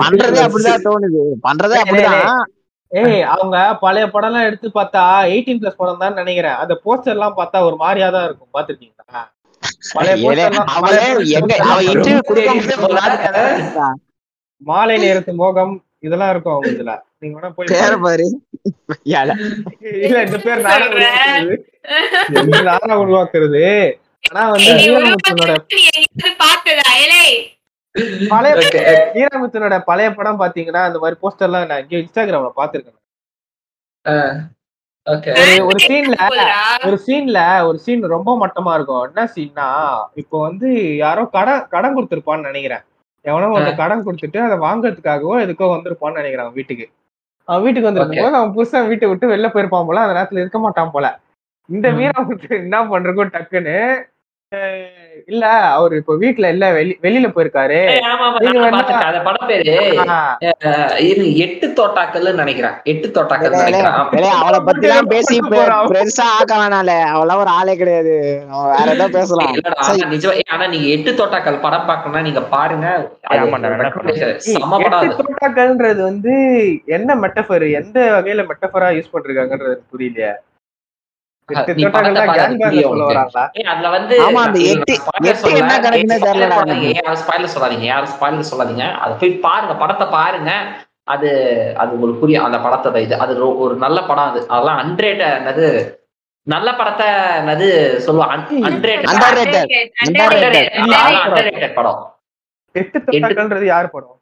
[0.00, 1.22] பண்றதே அப்படிதான் தோணுது.
[1.46, 2.44] பண்றதே அப்படிதான்.
[2.92, 6.58] ஏய் அவங்க பழைய படம் எல்லாம் எடுத்து பார்த்தா எயிட்டீன் பிளஸ் படம் தான் நினைக்கிறேன்.
[6.62, 8.52] அந்த போஸ்டர் எல்லாம் பார்த்தா ஒரு மாதிரியா தான் இருக்கும்.
[8.56, 9.22] பாத்துருக்கீங்களா.
[14.60, 15.72] மாலை நேரத்து மோகம்
[16.02, 16.92] இதெல்லாம் இருக்கும் அவங்க இதுல.
[17.20, 17.80] நீங்க வேணா போய் பேர.
[20.06, 20.62] இல்ல இந்த பேர்
[22.68, 23.64] நானா உருவாக்குறது.
[24.24, 24.70] ஆனா வந்து
[28.32, 28.80] பழைய Okay.
[29.14, 32.98] வீரமுத்தனோட பழைய படம் பாத்தீங்கன்னா இந்த மாதிரி போஸ்டர் எல்லாம் நான் இங்க இன்ஸ்டாகிராம்ல பாத்துருக்கேன்.
[35.40, 36.16] ஒரு ஒரு சீன்ல.
[36.86, 37.38] ஒரு சீன்ல
[37.68, 39.04] ஒரு சீன் ரொம்ப மட்டமா இருக்கும்.
[39.08, 39.68] என்ன சீன்னா
[40.22, 40.68] இப்போ வந்து
[41.04, 42.84] யாரோ கடன் கடன் கொடுத்திருப்பான்னு நினைக்கிறேன்.
[43.24, 46.86] எவனோ ஒரு கடன் கொடுத்துட்டு அதை வாங்குறதுக்காகவோ எதுக்கோ வந்திருப்பான்னு நினைக்கிறேன் அவன் வீட்டுக்கு.
[47.48, 50.94] அவன் வீட்டுக்கு வந்திருக்கும் போது அவன் புதுசா வீட்டை விட்டு வெளில போயிருப்பான் போல அந்த நேரத்துல இருக்க மாட்டான்
[50.96, 51.06] போல.
[51.68, 51.96] இந்த ம்.
[51.98, 53.78] வீரமுத்து என்ன பண்றக்கோ டக்குன்னு.
[55.26, 57.78] இல்ல அவரு இப்போ வீட்டுல இல்ல வெளி வெளியில போயிருக்காரு.
[61.44, 62.74] எட்டு தோட்டாக்கள்னு நினைக்கிறேன்.
[62.84, 63.56] எட்டு தோட்டாக்கள்
[64.36, 65.36] அவளை பத்தி எல்லாம் பேசி.
[65.90, 68.14] பெருசா ஆக்க வேணால அவெல்லாம் ஒரு ஆளே கிடையாது.
[68.50, 69.52] அவன் வேற ஏதோ பேசலாம்.
[69.78, 72.86] ஆனா நிஜமா ஏய், ஆனா நீங்க எட்டு தோட்டாக்கள் படம் பார்க்கணும்னா நீங்க பாருங்க.
[75.20, 76.34] தோட்டாக்கள்ன்றது வந்து
[76.88, 80.32] என்ன மெட்டபர் எந்த வகையில மெட்டபரா யூஸ் பண்றாங்கன்றது புரியலையே.
[83.72, 84.14] அதுல வந்து.
[85.20, 85.34] என்ன
[87.50, 87.88] சொல்லாதீங்க,
[89.02, 90.52] அதை போய் பாருங்க படத்தை பாருங்க.
[91.14, 91.28] அது
[91.80, 93.14] அது உங்களுக்கு புரியும் அந்த படத்தோட இது.
[93.24, 93.32] அது
[93.64, 94.40] ஒரு நல்ல படம் அது.
[94.54, 95.66] அதெல்லாம் அன்ரேட் என்னது?
[96.46, 97.06] நல்ல படத்தை
[97.40, 97.68] என்னது
[98.06, 98.34] சொல்லுவாங்க
[101.78, 102.02] படம்.
[102.74, 104.12] எட்டு யார் படம்?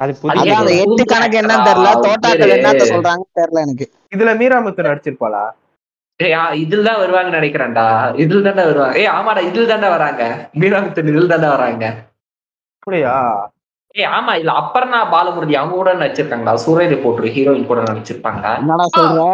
[0.00, 0.12] அது
[0.52, 1.90] ஏன் எட்டு கணக்கு என்னன்னு தெரியல.
[2.06, 3.86] தோட்டாக்கள் என்னத்த சொல்றாங்கன்னு தெரியல எனக்கு.
[4.14, 5.42] இதுல மீராமுத்து நடிச்சிருப்பாளா?
[6.22, 7.84] ஏய், இதுல தான் வருவாங்கன்னு நினைக்கிறேன்டா.
[8.16, 8.98] இதுல தானே வருவாங்க.
[8.98, 10.22] ஏய் ஆமாடா இதுல தானே வராங்க.
[10.54, 11.84] மீனாமித்தன் இதுல தானே வராங்க.
[12.76, 13.14] அப்படியா?
[13.94, 16.54] ஏய் ஆமா இல்ல அப்பர்ணா பாலமுருதி அவங்க கூட நடிச்சிருக்காங்கடா.
[16.56, 19.24] சூரிய போட்டு ஹீரோயின் கூட நடிச்சிருப்பாங்க என்னடா சொல்ற?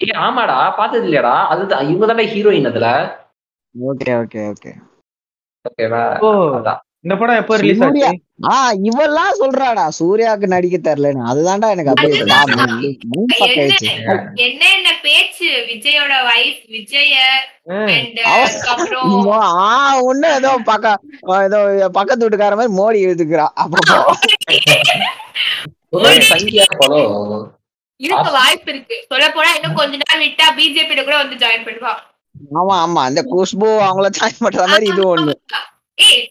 [0.00, 1.34] ஏய் ஆமாடா பார்த்தது இல்லையாடா.
[1.46, 2.88] அதுதான் இவங்க தானே ஹீரோயின் அதுல.
[3.74, 4.72] Okay okay okay.
[5.64, 6.02] ஓகேவா?
[6.20, 6.30] ஓ.
[6.58, 6.80] அதான்.
[7.06, 7.82] இந்த படம் எப்போ ரிலீஸ்.
[7.86, 8.06] ஆச்சு?
[8.50, 8.54] ஆ
[8.88, 9.84] இவெல்லாம் சொல்றாடா.
[9.98, 12.22] சூர்யாவுக்கு நடிக்க தெரியலன்னு அதுதான்டா எனக்கு அப்படியே.
[14.46, 15.48] என்ன என்ன பேச்சு?
[15.68, 17.14] விஜயோட வைஃப் விஜய
[20.08, 20.94] ஒண்ணு ஏதோ பக்க
[21.48, 21.60] ஏதோ
[21.98, 23.98] பக்கத்து வீட்டுக்கார மாதிரி மோடி எழுதுக்குறா அப்பப்போ
[25.98, 27.00] ஒரு சங்கியா போலோ
[28.00, 28.96] இருக்க வாய்ப்பு இருக்கு.
[29.10, 31.92] சொல்ல போனா இன்னும் கொஞ்ச நாள் விட்டா பிஜேபி கூட வந்து ஜாயின் பண்ணுவா.
[32.58, 33.02] ஆமா ஆமா.
[33.08, 35.34] அந்த குஷ்பு அவங்கள ஜாயின் பண்ற மாதிரி இது ஒண்ணு.
[35.98, 36.24] ஏய்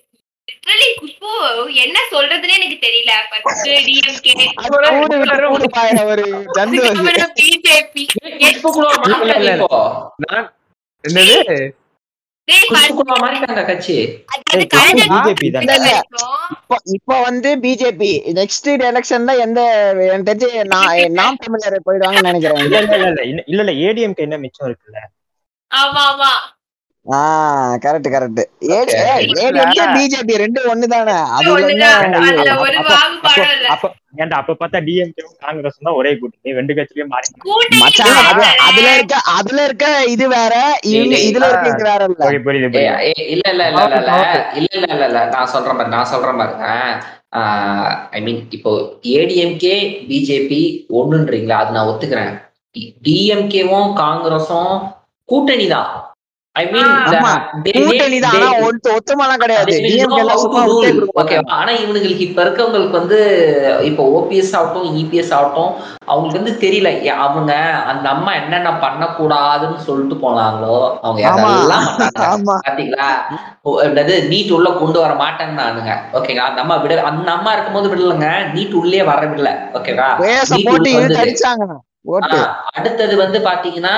[0.66, 1.32] லிட்ரலி குஷ்பு
[1.76, 3.12] என்ன சொல்றதுன்னு எனக்கு தெரியல.
[3.32, 3.68] ஃபர்ஸ்ட்
[16.94, 17.14] இப்ப?
[17.22, 19.60] வந்து பிஜேபி நெக்ஸ்ட் எலெக்ஷன்ல எந்த
[20.28, 20.50] தெரிஞ்சு
[21.12, 22.62] நான் தமிழர் போயிடுவாங்கன்னு நினைக்கிறேன்.
[22.66, 22.82] இல்ல
[23.48, 25.00] இல்ல இல்ல ஏடிஎம்கே என்ன மிச்சம் இருக்குல்ல?
[25.72, 26.32] ஆமா ஆமா.
[27.84, 28.40] கரெக்ட் கரெக்ட்
[29.96, 31.16] பிஜேபி ரெண்டு ஒண்ணு தானே
[33.68, 33.84] அப்ப
[34.16, 36.54] ஏன்டா அப்ப பார்த்தா டிஎம்கேவும் காங்கிரஸ் தான் ஒரே கூட்டணி.
[36.60, 37.28] ரெண்டு கட்சியிலயும் மாறி
[37.82, 38.44] மச்சான் அது.
[38.68, 40.54] அதுல இருக்க அதுல இருக்க இது வேற.
[41.24, 42.24] இதுல இருக்க இது வேற இல்ல.
[42.46, 42.70] புரியுது
[43.34, 44.14] இல்ல இல்ல இல்ல இல்ல இல்ல.
[44.60, 46.66] இல்ல இல்ல இல்ல நான் சொல்றேன் பாரு நான் சொல்றேன் பாருங்க
[48.14, 48.72] ஐ மீன் இப்போ
[49.14, 49.76] ஏடிஎம்கே
[50.10, 50.62] பிஜேபி
[51.00, 51.58] ஒண்ணுன்றீங்களா?
[51.62, 52.34] அது நான் ஒத்துக்கிறேன்.
[53.06, 54.74] டிஎம்கேவும் காங்கிரஸும்
[55.30, 55.90] கூட்டணி தான்
[56.56, 56.92] ஐ மீன்
[61.56, 63.20] ஆனா எல்லாம் இவனுங்களுக்கு இப்ப இருக்கவங்களுக்கு வந்து
[63.90, 65.72] இப்போ ஓபிஎஸ் ஆகட்டும் இபிஎஸ் ஆகட்டும்
[66.08, 66.90] அவங்களுக்கு வந்து தெரியல.
[67.26, 67.52] அவங்க
[67.92, 71.24] அந்த அம்மா என்னென்ன பண்ணக்கூடாதுன்னு சொல்லிட்டு போனாங்களோ அவங்க.
[71.32, 72.56] ஆமா.
[72.66, 73.10] பாத்தீங்களா?
[73.86, 78.28] என்னது நீட் உள்ள கொண்டு வர மாட்டேன்னானுங்க ஓகேங்களா அந்த அம்மா விட அந்த அம்மா இருக்கும்போது விடலங்க.
[78.56, 80.10] நீட் உள்ளே வர விடல ஓகேவா
[82.76, 83.96] அடுத்தது வந்து பாத்தீங்கன்னா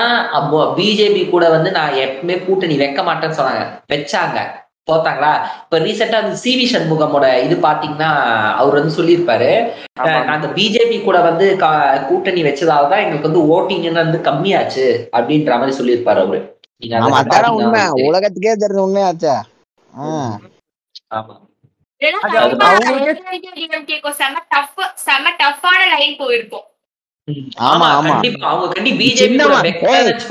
[0.78, 4.38] பிஜேபி கூட வந்து நான் எப்பவுமே கூட்டணி வைக்க மாட்டேன்னு சொன்னாங்க வச்சாங்க
[4.88, 5.30] போத்தாங்களா
[5.62, 8.10] இப்ப ரீசெண்டா அந்த சிவி சண்முகமோட இது பாத்தீங்கன்னா
[8.54, 9.50] அவர் வந்து சொல்லியிருப்பாரு
[10.28, 11.46] நாங்க பிஜேபி கூட வந்து
[12.08, 16.40] கூட்டணி வச்சதால தான் எங்களுக்கு வந்து ஓட்டிங் வந்து கம்மியாச்சு அப்படின்ற மாதிரி சொல்லியிருப்பாரு அவரு
[18.06, 19.34] உலகத்துக்கே தெரிஞ்ச உண்மையாச்சா.
[21.10, 21.34] ஆமா
[24.18, 26.66] செம tough செம டஃப்பான லைன் போயிருக்கும்
[27.60, 28.20] ஆமா ஆமா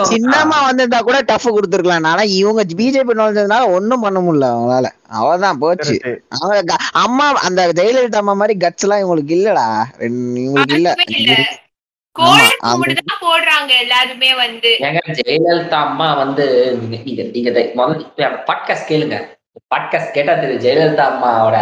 [0.03, 2.05] சின்னமா வந்திருந்தா கூட டஃப் கொடுத்துருக்கலாம்.
[2.05, 4.85] ஆனா இவங்க பிஜேபி நுழைஞ்சதுனால ஒண்ணும் பண்ண முடியல அவங்களால.
[5.13, 6.23] அவதான் போச்சு.
[6.29, 9.83] அவங்க அம்மா அந்த ஜெயலலிதா அம்மா மாதிரி கட்ஸ் எல்லாம் இவங்களுக்கு இல்லடா.
[9.99, 11.35] ரெண்டு- இவங்களுக்கு இல்ல.
[13.21, 14.75] போடுறாங்க எல்லாருமே வந்து.
[15.25, 19.35] ஜெயலலிதா அம்மா வந்து நீங்க நீங்க நீங்க இதை முதல்ல இப்ப அந்த பாட்காஸ்ட் கேளுங்க.
[19.75, 21.55] பாட்காஸ்ட் கேட்டா தெரியும் ஜெயலலிதா அம்மாவோட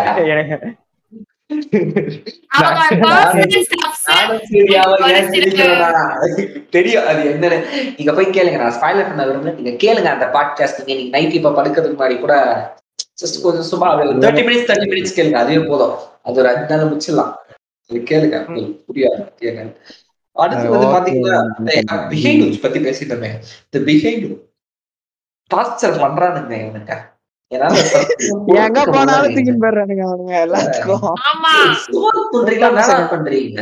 [6.70, 7.66] தெரியும் அது என்னன்னு.
[7.98, 9.56] நீங்க போய் கேளுங்க நான் ஸ்பாய்லர் பண்ண விரும்பல.
[9.56, 12.36] நீங்க கேளுங்க அந்த பாட்காஸ்ட் நீங்க நைட் இப்ப படுக்கிறதுக்கு முன்னாடி கூட
[13.22, 15.34] ஜஸ்ட் கொஞ்சம் சும்மா தேர்ட்டி மினிட்ஸ் தேர்ட்டி மினிட்ஸ் கேளுங்க.
[15.34, 15.96] அதுவே போதும்.
[16.24, 17.34] அது ஒரு அஞ்சு நாள் முடிச்சிடலாம்.
[17.94, 18.38] கேளுங்க.
[18.94, 19.76] புரியாது கேளுங்க.
[20.32, 20.94] அடுத்து வந்து Okay.
[20.96, 21.40] பாத்தீங்கன்னா
[22.12, 23.40] பிஹேவியர்ஸ் பத்தி பேசிட்டு இருந்தேன்.
[23.70, 24.40] இந்த பிஹேவியர்
[25.54, 26.94] டார்ச்சர் பண்றானுங்க இவனுங்க.
[28.62, 31.18] எங்க போனாலும் தூக்கின்னு போயிடுறானுங்க அவனுங்க எல்லாத்துக்கும்.
[33.12, 33.60] பண்றீங்க?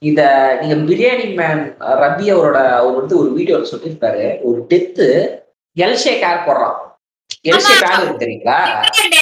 [0.00, 0.20] இத
[0.60, 1.62] நீங்க பிரியாணி மேன்
[2.02, 5.06] ரபி அவரோட அவர் வந்து ஒரு வீடியோல சொல்லிருப்பாரு ஒரு டெத்து
[5.76, 6.76] எல்ஷே கேர் போடுறான்?
[7.44, 8.06] எல்ஷே கேர்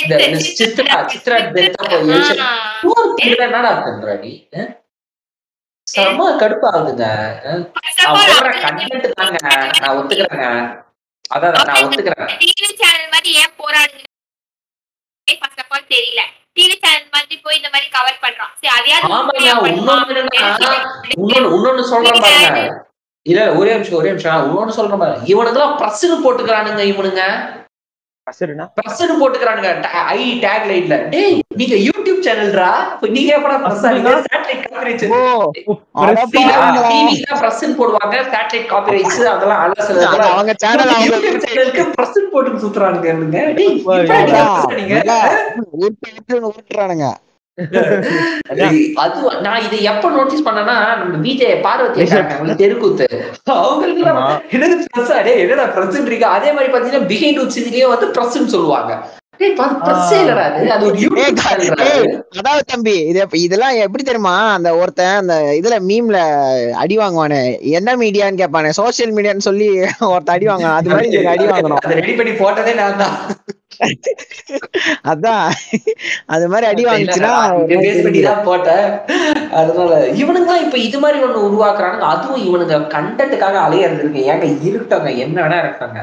[0.01, 0.17] இந்த
[0.53, 1.85] சித்ரா சித்ரா டெத்தா
[3.45, 4.33] என்னடா பண்ற நீ?
[5.87, 7.07] செம்ம கடுப்பாகுதுங்க.
[9.81, 10.47] நான் ஒத்துக்கிறேங்க.
[11.35, 12.29] அதான் நான் ஒத்துக்கிறேன்.
[12.43, 13.95] டிவி சேனல் மாதிரி ஏன் போறாங்க
[15.41, 16.23] ஃபர்ஸ்ட் ஆஃப் ஆல் தெரியல.
[16.57, 18.53] டிவி சேனல் மாதிரி போய் இந்த மாதிரி கவர் பண்றான்.
[18.61, 19.71] சரி அதையாவது.
[19.73, 20.17] இன்னொன்னு
[21.57, 22.63] இன்னொன்னு சொல்றேன் பாருங்க.
[23.27, 24.45] இல்ல ஒரே நிமிஷம் ஒரே நிமிஷம்.
[24.47, 25.27] இன்னொன்னு சொல்றேன் பாருங்க.
[25.33, 27.23] இவனுங்கெல்லாம் பிரஸ்னு போட்டுக்கிறானுங்க இவனுங்க.
[29.21, 29.69] போட்டுக்கிறானுங்க.
[30.13, 30.95] ஐ டேக் லைன்ல
[31.57, 32.67] நீங்க யூடியூப் சேனல்ரா
[33.11, 33.81] நீங்க எப்படா பிரஸ்
[37.77, 40.01] போடுவாங்க சேட்டலைட் காப்பிரைட்ஸ் அதெல்லாம் அலசல
[40.31, 40.89] அவங்க சேனல்
[42.33, 43.09] போட்டு சுத்துறானுங்க
[43.55, 43.73] டேய்
[48.95, 53.07] அது நான் இதை எப்ப நோட்டீஸ் பண்ணனா நம்ம விஜய் பார்வதி இருக்காங்க, தெருக்கூத்து.
[53.45, 54.03] அவங்களுக்கு.
[54.51, 58.93] என்னது பிரஸ் அடே என்னடா பிரஸ்ன்றீங்க அதே மாதிரி பாத்தீங்கன்னா பிஹைண்ட் இதுலயே வந்து சொல்லுவாங்க.
[59.85, 64.03] பிரஸ் இல்லடா அது அது ஒரு ஏய், யூடியூப் க- சேனல்டா ஏய், அதாவது தம்பி இது இதெல்லாம் எப்படி
[64.03, 64.53] தெரியுமா?
[64.53, 66.19] அந்த ஒருத்தன் அந்த இதுல மீம்ல
[66.73, 67.61] அடி வாங்குவானே.
[67.61, 68.71] என்ன மீடியான்னு கேட்பானே?
[68.77, 69.69] சோசியல் மீடியான்னு சொல்லி
[70.01, 70.75] ஒருத்தன் அடி வாங்குவான்.
[70.75, 71.77] அது மாதிரி அடி வாங்கணும்.
[75.05, 75.47] அதான்.
[76.27, 77.33] அது மாதிரி அடி வாங்குச்சுன்னா
[78.45, 78.87] போட்டேன்.
[79.53, 82.07] அதனால இவனுங்க இப்ப இது மாதிரி ஒண்ணு உருவாக்குறானுங்க.
[82.15, 86.01] அதுவும் இவனுங்க கண்டென்ட்டுக்காக அலையறது இருக்கு ஏங்க இருக்கட்டும் என்ன வேணா இருக்காங்க.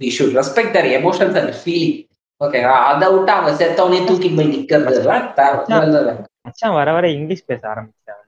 [0.00, 1.96] We should respect their emotions and feeling
[2.40, 4.50] ஓகேவா அதை விட்டு அவங்க செத்தவனே தூக்கி போய்
[6.44, 8.24] மச்சான் வர வர இங்கிலீஷ் பேச ஆரம்பிச்சான்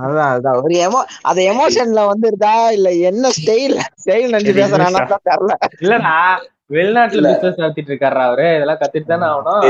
[0.00, 0.58] அதான் அதான்.
[0.60, 2.52] ஒரு எமோ அது எமோஷன்ல வந்துருதா?
[2.70, 5.54] இல்ல என்ன ஸ்டைல் ஸ்டைல் நினைச்சு பேசுறானா தெரியல.
[5.80, 6.14] இல்லடா.
[6.74, 7.28] வெளிநாட்டுல.
[7.34, 8.46] பிசினஸ் நடத்திட்டு இருக்காரா அவரு.
[8.56, 9.62] இதெல்லாம் கத்துட்டு தானே ஆகணும்.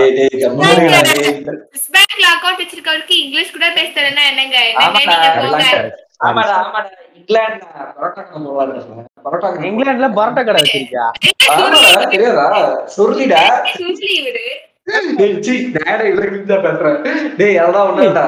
[3.21, 3.93] இங்கிலீஷ் கூட பேச
[4.31, 4.59] என்னங்க.
[9.69, 11.07] இங்கிலாந்துல பரோட்டா கடை வச்சிருக்கியா?
[12.15, 12.47] தெரியாதா?
[12.97, 13.43] சொல்லிடா
[13.75, 14.47] சுசி இவரு.
[15.19, 16.99] டேய், சீ, நேரா இவருக்கு தான் பேசுறேன்
[17.37, 18.25] டேய் அதெல்லாம் ஒண்ணுடா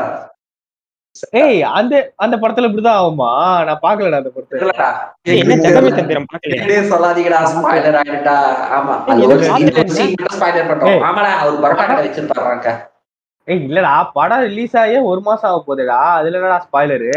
[1.40, 3.28] ஏய் அந்த அந்த படத்துல இப்படிதான் ஆகுமா
[3.66, 4.58] நான் பாக்கலடா அந்த படத்தை.
[4.60, 4.88] இல்லடா.
[5.34, 8.36] என்ன ஜெகமே தந்திரம் பாக்கலையா இப்படியே சொல்லாதீங்கடா ஸ்பாய்லர் ஆயிட்டா
[8.76, 8.94] ஆமா
[10.30, 11.02] ஸ்பாய்லர் பண்றோம்.
[11.08, 12.74] ஆமாடா அவர் பரோட்டா கடை
[13.48, 15.98] ஏய் இல்லடா படம் ரிலீஸ் ஆகியே ஒரு மாசம் ஆக போகுதுடா.
[16.16, 17.10] அதுல என்னடா ஸ்பாய்லரு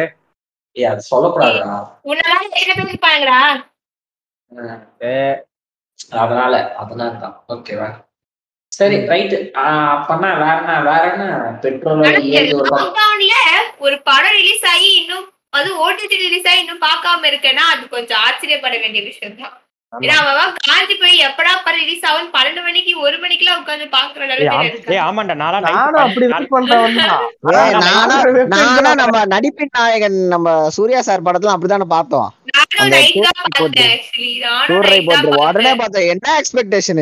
[0.75, 1.77] ஏய் அது சொல்லக்கூடாதுடா.
[2.05, 3.39] உன்னால என்ன பேசிப்பாங்கடா
[6.19, 7.87] அதனால அதனால தான் ஓகேவா
[8.79, 11.25] சரி ரைட் அப்பனா வேற என்ன வேற என்ன?
[11.63, 12.03] பெட்ரோல்
[13.81, 18.75] ஒரு படம் ரிலீஸ் ஆகி இன்னும் அது ஓடிடி ரிலீஸ் ஆகி இன்னும் பார்க்காம இருக்கேன்னா அது கொஞ்சம் ஆச்சரியப்பட
[18.77, 19.55] வேண்டிய விஷயம் தான்
[20.99, 23.15] போய் எப்படா ரிலீஸ் ஆகும் பன்னெண்டு மணிக்கு ஒரு
[23.59, 24.25] உட்காந்து பாக்குற
[25.03, 26.27] ஆமாண்டா நானும் அப்படி
[28.95, 32.27] நம்ம நடிப்பின் நாயகன் நம்ம சூர்யா சார் படத்துல அப்படித்தானே பார்த்தோம்?
[35.39, 36.07] உடனே பார்த்தேன்.
[36.09, 37.01] என்ன எக்ஸ்பெக்டேஷன்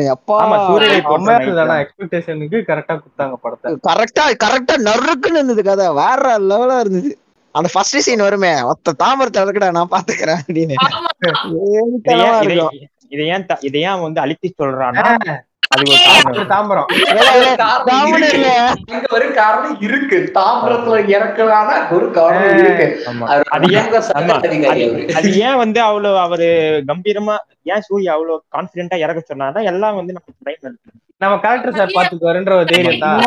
[1.70, 3.72] night எக்ஸ்பெக்டேஷனுக்கு கரெக்டா கொடுத்தாங்க படத்தை.
[3.88, 5.88] கரெக்டா கரெக்டா நறுக்குன்னு இருந்தது கதை.
[5.94, 7.10] வேற லெவலா இருந்தது.
[7.54, 8.62] அந்த ஃபர்ஸ்ட் சீன் வருமே.
[8.62, 10.76] ஒத்த தாமரத்தை இருக்குடா நான் பாத்துக்கிறேன் அப்படின்னு.
[13.10, 15.04] இதை ஏன்- இதை- ஏன் வந்து அழுத்தி சொல்றான்னா
[16.48, 16.86] தாம்பரம்.
[19.12, 20.18] ஒரு காரணம் இருக்கு.
[20.34, 22.86] தாம்பரத்துல இறக்கலான ஒரு காரணம் இருக்கு.
[25.14, 26.48] அது ஏன் வந்து அவ்வளவு அவரு
[26.88, 30.64] கம்பீரமா ஏன் சூர்யா அவ்வளவு கான்பிடென்டா இறக்க சொன்னாருன்னா எல்லாம் வந்து நம்ம
[31.20, 33.22] நம்ம கலெக்டர் சார் பாத்துக்குவாருன்ற ஒரு தைரியம் தான்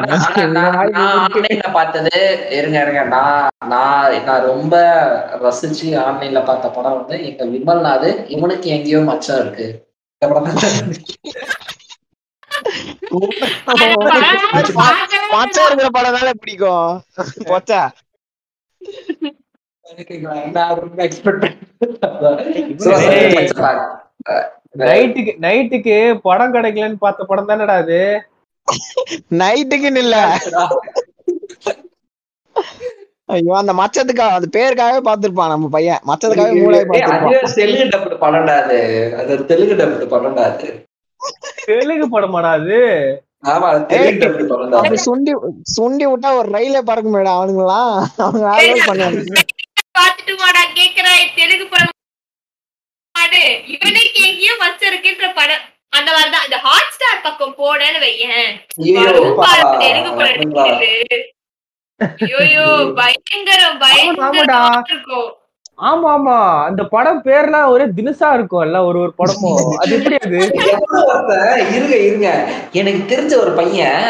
[0.00, 2.12] ஆன்லைன்ல பார்த்தது
[2.56, 3.40] இருங்க இருங்க நான்
[3.72, 4.74] நான் நான் ரொம்ப
[5.42, 9.66] ரசிச்சு ஆன்லைன்ல பார்த்த படம் வந்து எங்க விமல்நாது இவனுக்கு எங்கேயோ மச்சம் இருக்கு.
[10.22, 10.58] படம் தான்.
[13.70, 16.94] அது படம் பார்க்கவே மச்சம் இருக்கிற படம் தானே பிடிக்கும்
[17.48, 17.82] போச்சா.
[24.82, 28.00] நைட்டுக்கு நைட்டுக்கு படம் கிடைக்கலன்னு பார்த்த படம் தானடா அது?
[29.42, 30.16] நைட்டுக்குன்னு இல்ல
[33.28, 36.02] ஐயோ அந்த மச்சத்துக்காக அந்த பேருக்காகவே பார்த்திருப்பான் நம்ம பையன்.
[36.08, 38.78] மச்சத்துக்காகவே மூளை அது தெலுங்கு டப்பு படம்டா அது.
[39.20, 40.68] அது ஒரு தெலுங்கு டப்பு படம்டா அது.
[41.68, 42.80] தெலுங்கு படமாடா அது?
[44.80, 45.32] அது சுண்டி
[45.76, 47.94] சுண்டி விட்டா ஒரு ரயிலே பறக்க அவனுங்களாம்.
[48.24, 48.44] அவங்க
[48.90, 49.22] பண்ணுவாங்க
[50.80, 51.22] கேக்குறேன்.
[51.38, 51.92] தெலுங்கு படம்
[53.14, 53.42] பாடு.
[53.74, 55.64] இவனுக்கு எங்கேயோ மச்சம் இருக்குன்ற படம்.
[55.94, 58.50] அந்த மாதிரிதான் இந்த ஹாட் ஸ்டார் பக்கம் போனேன்னு வையேன்.
[62.38, 62.64] ஐயோ,
[62.94, 63.80] பயங்கரம்.
[63.80, 65.30] பயங்கரமா இருக்கும்.
[65.82, 66.64] ஆமா ஆமா.
[66.64, 70.38] அந்த படம் பேர்லாம் ஒரே தினுசா இருக்கும் எல்லாம் ஒரு ஒரு படமும் அது எப்படி அது?
[71.74, 72.28] இருங்க இருங்க.
[72.72, 74.02] எனக்கு தெரிஞ்ச ஒரு பையன்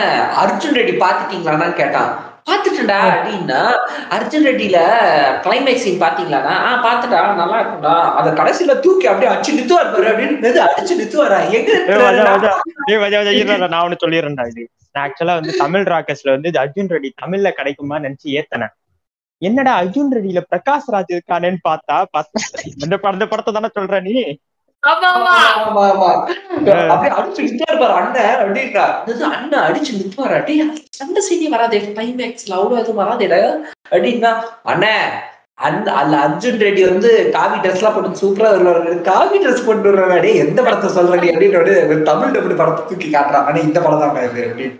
[0.42, 2.10] அர்ஜுன் ரெட்டி பாத்துட்டீங்களான்னு கேட்டான்.
[2.46, 3.60] பாத்துட்டேன்டா அப்படின்னா
[4.10, 4.78] அர்ஜுன் ரெட்டில
[5.44, 7.94] கிளைமேக்ஸ் சீன் பாத்தீங்களாண்ணா ஆ பாத்துட்டா நல்லா இருக்கும்டா.
[8.14, 11.70] அத கடைசியில தூக்கி அப்படியே அடிச்சு நித்துவார் பாரு அப்படின்னு அடிச்சு நித்துவாரா எங்க?
[13.68, 14.64] நான் ஒண்ணு சொல்லிடுறேன்டா இது.
[14.94, 18.74] நான் ஆக்சுவலா வந்து தமிழ் ராக்கர்ஸ்ல வந்து அர்ஜுன் ரெட்டி தமிழ்ல கிடைக்குமா நினைச்சு ஏத்தனேன்.
[19.42, 21.96] என்னடா அர்ஜுன் ரெட்டியில பிரகாஷ் ராஜ் இருக்கானேன்னு பார்த்தா
[22.82, 24.14] அந்த பட- அந்த படத்தை தானே சொல்ற நீ.
[26.86, 28.84] அப்படியே அடிச்சு நித்துவார் பாரு அண்ணன் அப்படின்னா
[29.32, 29.92] அண்ணன் அடிச்சு
[30.48, 30.64] டேய்
[30.98, 33.40] சண்டை செய்தி வராதே கிளைமேக்ஸ்ல அவ்வளவு எதுவும் வராதேடா
[33.86, 34.32] அப்படின்னா
[34.64, 35.06] அண்ணன்
[35.66, 38.94] அந்த அந்த அர்ஜுன் ரெட்டி வந்து காவி ட்ரெஸ் எல்லாம் போட்டு சூப்பரா வருவாரு.
[39.08, 41.76] காவி ட்ரெஸ் போட்டு வருவாரு டேய் எந்த படத்தை சொல்றடி அப்படின்னு
[42.08, 44.72] தமிழ் டபுள் படத்தை தூக்கி காட்டுறான் ஆனா இந்த படம் தான் இது அப்படின்னு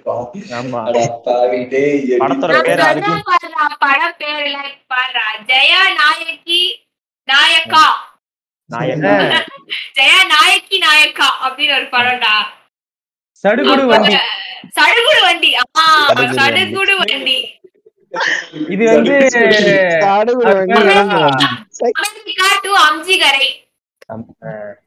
[0.80, 0.96] அட
[2.64, 2.82] பேரு
[3.84, 4.16] படம்
[4.90, 5.24] பாருடா.
[5.50, 6.62] ஜெயா நாயகி
[7.28, 7.84] நாயக்கா.
[9.96, 12.34] ஜெயா நாயக்கி நாயக்கா அப்படின்னு ஒரு படம்டா.
[13.44, 14.14] சடுகுடு வண்டி.
[14.76, 15.50] சடுகுடு வண்டி.
[16.38, 17.38] சடுகுடு வண்டி.
[18.68, 19.14] இது வந்து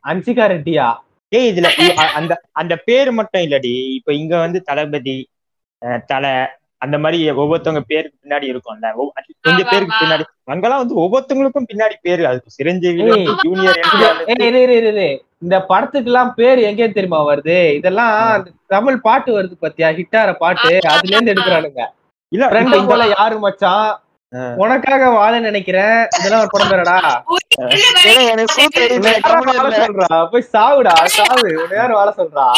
[0.06, 0.88] அன்சிகா ரெட்டியா?
[1.32, 1.70] ஏய் இதுல
[2.16, 3.74] அந்த அந்த பேரு மட்டும் இல்லடி.
[3.98, 5.18] இப்ப இங்க வந்து தளபதி
[5.82, 6.32] அஹ், தலை
[6.78, 8.92] அந்த மாதிரி ஒவ்வொருத்தவங்க பேருக்கு பின்னாடி இருக்கும்ல.
[9.42, 10.06] கொஞ்சம் பேருக்கு.
[10.06, 10.24] பின்னாடி.
[10.44, 12.28] அங்கெல்லாம் வந்து ஒவ்வொருத்தவங்களுக்கும் பின்னாடி பேரு.
[12.28, 13.04] அது சிரஞ்சீவி.
[13.44, 13.80] ஜூனியர்.
[15.40, 17.74] இந்த படத்துக்கு எல்லாம் பேர் எங்கே தெரியுமா வருது?
[17.74, 19.90] இதெல்லாம் தமிழ் பாட்டு வருது பாத்தியா?
[19.90, 20.80] ஹிட்டார பாட்டு.
[20.88, 21.86] அதுல இருந்து எடுக்கிறானுங்க.
[22.30, 24.02] இல்ல இந்த- போல யாரு மச்சான்?
[24.56, 26.08] உனக்காக வாழ நினைக்கிறேன்.
[26.20, 27.22] இதெல்லாம் ஒரு படம் இருடா.
[29.86, 30.28] சொல்றா?
[30.30, 31.62] போய் சாவுடா சாவு.
[31.62, 32.52] உன்னை யாரும் வாழ சொல்றா?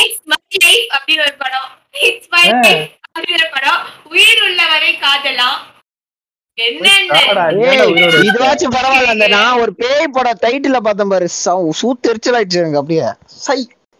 [7.57, 8.27] உயிரோட இருக்க?
[8.29, 13.07] இதுவாச்சும் பரவாயில்ல அந்த நான் ஒரு பேய் படம் டைட்டில பார்த்தேன் பாரு சவு- சூத்து எரிச்சலாயிடுச்சு எனக்கு அப்படியே.
[13.39, 13.59] சை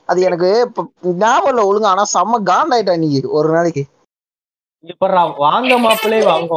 [0.09, 0.49] அது எனக்கு
[1.17, 3.83] ஞாபகம் இல்ல ஒழுங்கா ஆனா செம்ம காண்டாயிட்டா இன்னைக்கு ஒரு நாளைக்கு.
[5.37, 6.53] வாங்க மாப்பிள்ளை வாங்க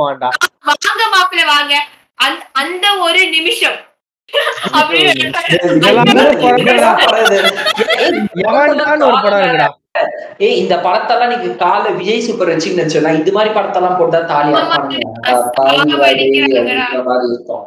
[1.14, 1.74] மாப்பிள்ள வாங்க.
[2.54, 3.78] அந்த- ஒரு நிமிஷம்?
[8.42, 9.68] எவன்டான்னு ஒரு படம் இருக்குடா.
[10.40, 14.52] ஏய் இந்த படத்தெல்லாம் நீங்க கால விஜய் சூப்பர் வச்சுன்னு வச்சோம்னா இந்த மாதிரி படத்தெல்லாம் போட்டா தாலி
[17.26, 17.64] இருக்கும்.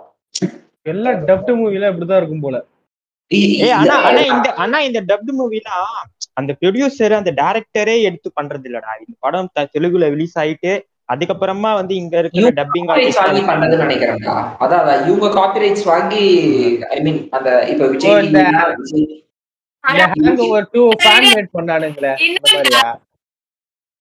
[0.85, 2.57] எல்லாம் டப்டு மூவில இப்படிதான் இருக்கும் போல.
[3.31, 5.93] ஏய், ஏ இந்த- ஆனா ஆனா இந்த ஆனா இந்த டப்டு மூவிலாம்
[6.37, 10.73] அந்த ப்ரொடியூசர் அந்த டைரக்டரே எடுத்து பண்றது இல்லடா இந்த படம் தெலுங்குல ரிலீஸ் ஆயிட்டு
[11.09, 13.09] அதுக்கப்புறமா வந்து இங்க இருக்கிற டப்பிங் வாங்கி
[13.49, 14.35] பண்ணதுன்னு நினைக்கிறேன்டா.
[14.59, 16.23] அதான் இவங்க காப்பிரைட்ஸ் வாங்கி
[16.89, 18.29] ஐ மீன் அந்த இப்ப விஜய்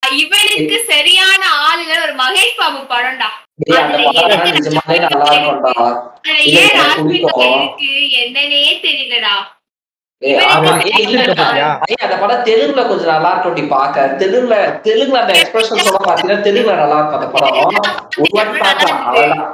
[0.03, 3.29] இவனுக்கு சரியான ஆளுங்க ஒரு மகேஷ் பாபு படம்டா.
[8.21, 9.35] என்னன்னே தெரியலடா.
[12.05, 14.07] அந்த படம் தெலுங்குல கொஞ்சம் நல்லா இருக்கும் பாக்க.
[14.21, 14.57] தெலுங்குல
[14.87, 17.59] தெலுங்குல அந்த எக்ஸ்பிரஷன் சொல்ல பாத்தீங்கன்னா தெலுங்குல நல்லா இருக்கும் அந்த படம்.
[18.17, 18.61] ஒரு வாட்டி
[18.91, 19.45] அவ்வளவுதான்.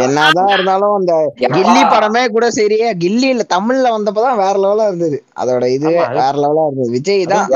[0.00, 1.12] என்னதான் இருந்தாலும் அந்த.
[1.54, 5.18] கில்லி படமே கூட சரி கில்லி இல்ல தமிழ்ல வந்தப்பதான் வேற லெவலா இருந்தது.
[5.36, 6.90] அதோட இது வேற லெவலா இருந்தது.
[6.92, 7.46] விஜய் தான்.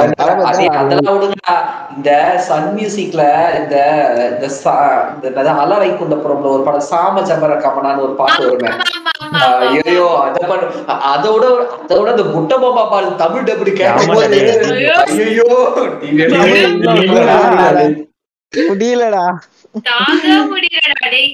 [0.80, 0.96] அந்த
[1.96, 2.10] இந்த
[2.46, 3.22] சன் மியூசிக்ல
[3.60, 3.76] இந்த
[4.32, 8.70] இந்த அல வைகுண்டபுரம்ல ஒரு படம் சாம ஜமர கமனான்னு ஒரு பாட்டு வருமே.
[9.82, 10.66] ஐயோ அத பண்ணு
[11.10, 11.44] அதோட
[11.84, 13.72] அதோட இந்த முட்டை பாபா பால் தமிழ் டபுள்
[15.20, 15.48] ஐயோ.
[18.52, 19.24] முடியலடா.
[19.84, 21.30] தாங்க முடியலடா டேய்.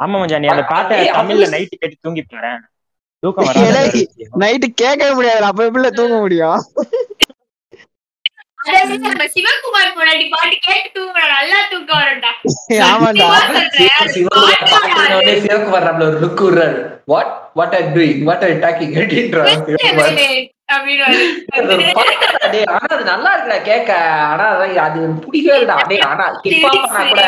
[0.00, 2.52] ஆமா மச்சான் நீ அந்த பாட்டை தமிழ்ல நைட் கேட்டு தூங்கி பாரு
[3.22, 4.02] தூக்கம் வராது
[4.42, 6.60] நைட்டு கேட்கவே முடியாது அப்ப எப்படி தூங்க முடியும்?
[9.34, 12.30] சிவகுமார் முன்னாடி பாட்டு கேட்டு தூங்கடா நல்லா தூக்கம் வரும்டா.
[13.48, 14.10] சொல்றேன்.
[14.14, 14.64] சிவகுமார்
[15.38, 16.76] சிவகுமார் நம்மள ஒரு லுக் விடுறாரு
[17.06, 19.54] what what are doing what are talking அப்படின்றாரு.
[23.10, 23.30] நல்லா
[24.24, 24.44] ஆனா
[24.84, 25.76] அது பிடிக்கவே இல்லடா.
[25.90, 26.24] டேய் ஆனா
[27.08, 27.20] கூட.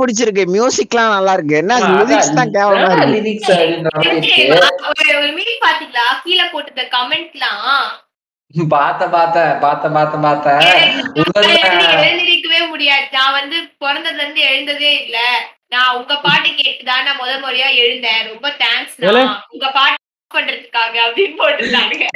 [0.00, 0.42] பிடிச்சிருக்கு.
[0.54, 1.56] மியூசிக்லாம் நல்லா இருக்கு.
[1.56, 2.88] என்ன லிரிக்ஸ் தான் கேவலமா
[6.24, 7.86] கீழே போட்டுருந்த கமெண்ட்லாம்
[8.72, 10.48] பாத்த பாத்த பாத்த பாத்த பாத்த
[11.16, 12.02] உண்மைதான்.
[12.02, 13.04] எழுந்திருக்கவே முடியாது.
[13.12, 15.16] நான் வந்து பிறந்ததுல இருந்து எழுந்ததே இல்ல.
[15.68, 18.28] நான் உங்க பாட்டு கேட்டுதான் நான் முத முறையா எழுந்தேன்.
[18.28, 18.96] ரொம்ப தேங்க்ஸ்.
[19.54, 20.04] உங்க பாட்டு
[20.34, 22.06] பண்றதுக்காக அப்படின்னு போட்டுருந்தாங்க?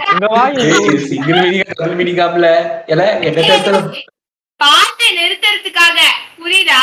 [4.61, 5.99] பாட்டை நிறுத்துறதுக்காக
[6.41, 6.81] புரியுதா?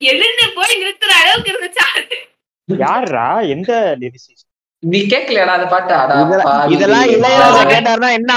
[0.00, 1.86] எழுந்து போய் நிறுத்துற அளவுக்கு இருந்துச்சா.
[2.68, 4.48] யாருடா எந்த லிரிசிஸ்ட்
[4.82, 5.92] நீ கேக்கலையாடா அந்த பாட்டு?
[5.96, 6.14] அடா
[6.74, 8.30] இதெல்லாம் இளையராஜா கேட்டாருன்னா என்ன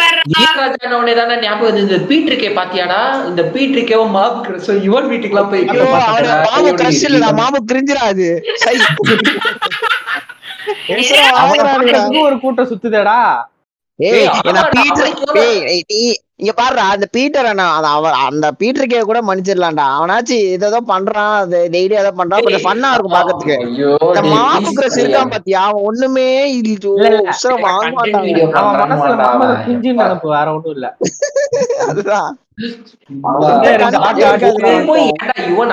[0.00, 0.24] பாடுறா.
[0.32, 1.78] இளையராஜான உடனே தானே ஞாபகம்.
[1.84, 2.98] இந்த பீட்ரிக்கே பாத்தியாடா?
[3.30, 5.70] இந்த பீட்ரிக்கேவும் மாபு யுவன் வீட்டுக்குலாம் போய் ஐயோ
[6.02, 6.36] அவரு பாத்துட்டா.
[6.48, 8.28] மாமு கிரஷ் இல்லடா மாமு கிரிஞ்சிரா அது.
[12.22, 13.16] ஒரு கூட்டம் சுத்துதேடா.
[13.98, 14.28] ஏய்
[16.36, 19.84] இங்க பாருடா அந்த பீட்டர் அண்ணா அந்த அவ அந்த பீட்டருக்கே கூட மன்னிச்சிடலாம்டா.
[19.98, 21.34] அவனாச்சு ஏதோ பண்றான்
[21.74, 23.56] டெய்லி ஏதோ பண்றான் கொஞ்சம் ஃபன்னா இருக்கும் பாக்கிறதுக்கு.
[23.66, 24.32] ஐயோ, இந்த.
[24.96, 25.60] இருக்கான் பாத்தியா?
[25.62, 26.26] அவன் ஒண்ணுமே
[30.32, 30.88] வேற ஒண்ணும் இல்ல.
[31.88, 32.30] அதுதான்.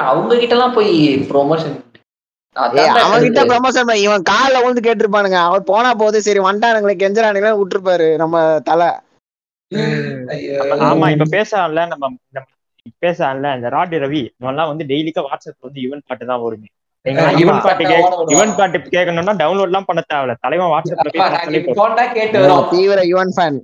[0.05, 0.93] அவங்க கிட்ட எல்லாம் போய்
[1.29, 1.77] ப்ரொமோஷன்
[2.79, 5.39] ஏய் அவன் கிட்ட ப்ரமோஷன் இவன் கால்ல விழுந்து கேட்டிருப்பானுங்க.
[5.47, 8.35] அவர் போனா போது சரி வந்துட்டானுங்களே கெஞ்சரானுங்களே விட்டுருப்பாரு நம்ம
[8.69, 8.89] தலை.
[10.87, 12.05] ஆமா இப்ப பேசலாம்ல நம்ம
[13.03, 14.21] பேசலாம்ல இந்த ராடி ரவி.
[14.35, 16.69] இவன்லாம் வந்து டெய்லிக்கு வாட்ஸ்அப்ல வந்து யுவன் பாட்டு தான் வருமே.
[17.41, 17.83] யுவன் பாட்டு
[18.33, 20.33] யுவன் பாட்டு கேட்கணும்னா டவுன்லோட் எல்லாம் பண்ண தேவையில்ல.
[20.41, 21.11] தலைவன் வாட்ஸ்அப்ல
[22.17, 22.67] கேட்டு வரும்.
[22.71, 22.99] தீவிர
[23.35, 23.59] ஃபேன்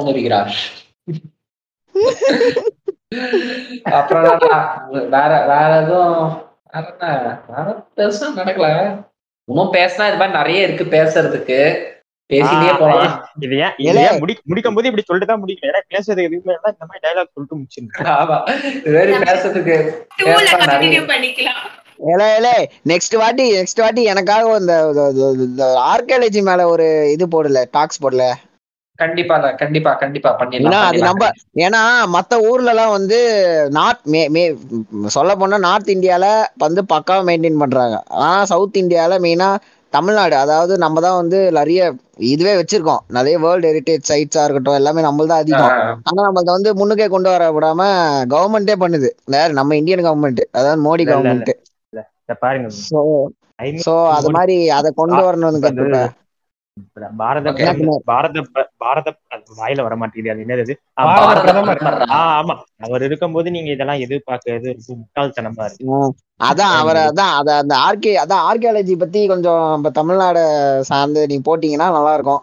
[0.00, 0.52] உணர்கிறார்
[3.98, 4.26] அப்புறம்
[5.14, 6.26] வேற வேற எதுவும்
[7.52, 7.64] வேற
[7.96, 8.66] பெருசா நடக்கல.
[9.48, 11.58] இன்னும் பேசினா இது மாதிரி நிறைய இருக்கு பேசுறதுக்கு.
[12.30, 13.14] பேசிட்டே போலாம்.
[13.44, 13.54] இது
[14.02, 15.70] ஏன் முடி முடிக்கும் போது இப்படி சொல்லிட்டு தான் முடிக்கணும்.
[15.70, 18.36] ஏன்னா பேசுறது எதுவுமே இல்ல, இந்த மாதிரி டைலாக் சொல்லிட்டு முடிச்சிருந்தேன் ஆமா.
[18.86, 19.76] இது மாதிரி பேசுறதுக்கு
[22.12, 22.54] ஏலே ஏலே.
[22.90, 28.26] நெக்ஸ்ட் வாட்டி நெக்ஸ்ட் வாட்டி எனக்காக இந்த ஆர்கியாலஜி மேல ஒரு இது போடல டாக்ஸ் போடல.
[29.00, 31.08] கண்டிப்பா கண்டிப்பா கண்டிப்பா ஏன்னா அது பண்ணிடலாம்.
[31.08, 31.28] நம்ம
[31.64, 31.80] ஏன்னா
[32.14, 33.18] மத்த ஊர்ல எல்லாம் வந்து
[33.76, 34.42] நார்த் மே மே
[35.16, 36.26] சொல்ல போனா நார்த் இந்தியால
[36.64, 37.96] வந்து பக்காவா மெயின்டைன் பண்றாங்க.
[38.16, 39.48] ஆனா சவுத் இந்தியால மெயினா
[39.92, 41.80] தமிழ்நாடு அதாவது நம்ம தான் வந்து நிறைய
[42.30, 43.02] இதுவே வச்சிருக்கோம்.
[43.16, 45.74] நிறைய வேர்ல்டு ஹெரிட்டேஜ் சைட்ஸா இருக்கட்டும் எல்லாமே நம்ம தான் அதிகம்
[46.08, 47.80] ஆனா நம்மளத வந்து முன்னுக்கே கொண்டு வர விடாம
[48.32, 49.08] கவர்மெண்டே பண்ணுது.
[49.34, 51.52] வேற நம்ம இந்தியன் கவர்மெண்ட் அதாவது மோடி கவர்மெண்ட்
[52.42, 52.68] பாருங்க.
[53.82, 56.02] சோ அது மாதிரி அதை கொண்டு வரணும்னு
[57.20, 57.48] பாரத
[58.06, 58.42] பாரத
[58.78, 59.08] பாரத
[59.58, 60.74] வாயில வர மாட்டேங்குது அது என்னது
[62.30, 62.54] ஆமா.
[62.86, 65.86] அவர் இருக்கும்போது நீங்க இதெல்லாம் எதிர்பார்க்கறது ரொம்ப முட்டாள்தனமா இருக்கு.
[66.40, 70.42] அதான் அவர் அதான் அத அந்த ஆர்கே அதான் ஆர்கியாலஜி பத்தி கொஞ்சம் நம்ம தமிழ்நாடு
[70.90, 72.42] சார்ந்து நீங்க போட்டீங்கன்னா நல்லா இருக்கும்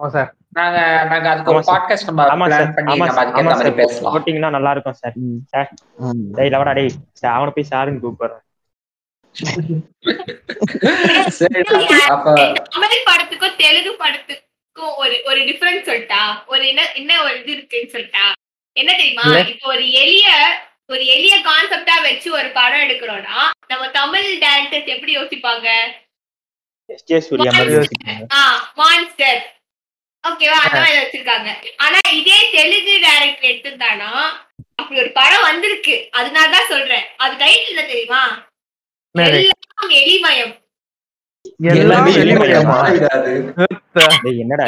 [0.00, 0.30] ஆமா சார்.
[0.56, 0.78] நாங்க
[1.10, 1.64] நாங்க அதுக்கு ஒரு.
[1.68, 2.62] பாட்காஸ்ட் நம்ம ஆமா சார்.
[2.62, 3.26] பிளான் பண்ணி ஆமா நம்ம சார்.
[3.26, 3.78] அதுக்கு மாதிரி சார்.
[3.80, 4.14] பேசலாம்.
[4.14, 5.14] போட்டீங்கன்னா நல்லா இருக்கும் சார்.
[5.52, 5.68] சார்.
[6.36, 8.40] டேய் லவடா டேய் சார், அவனை போய் சாருன்னு கூப்பிடுறேன்.
[8.40, 8.43] அப்ப
[12.72, 16.22] தமிழ் படத்துக்கும் தெலுங்கு படத்துக்கும் ஒரு ஒரு டிஃபரன்ஸ் சொல்லிட்டா
[16.52, 18.26] ஒரு என்ன என்ன ஒரு இது இருக்குன்னு சொல்லிட்டா
[18.76, 19.26] என்ன தெரியுமா.
[19.52, 20.28] இப்போ ஒரு எளிய
[20.92, 23.36] ஒரு எளிய கான்செப்டா வச்சு ஒரு படம் எடுக்கிறோம்னா
[23.72, 25.68] நம்ம தமிழ் டேரக்டர்ஸ் எப்படி யோசிப்பாங்க?
[28.80, 29.42] மான்ஸ்டர்
[30.24, 31.48] ஓகேவா அந்த மாதிரி வச்சிருக்காங்க.
[31.84, 34.10] ஆனா இதே தெலுங்கு டைரக்டர் எடுத்திருந்தானா
[34.80, 35.96] அப்படி ஒரு படம் வந்திருக்கு.
[36.18, 37.06] அதனாலதான் சொல்றேன்.
[37.22, 38.22] அது டைட்டில் என்ன தெரியுமா?
[41.72, 42.62] எல்லாம் எளிமயம்.
[42.62, 42.70] எல்லாம்.
[44.22, 44.64] டேய் என்னடா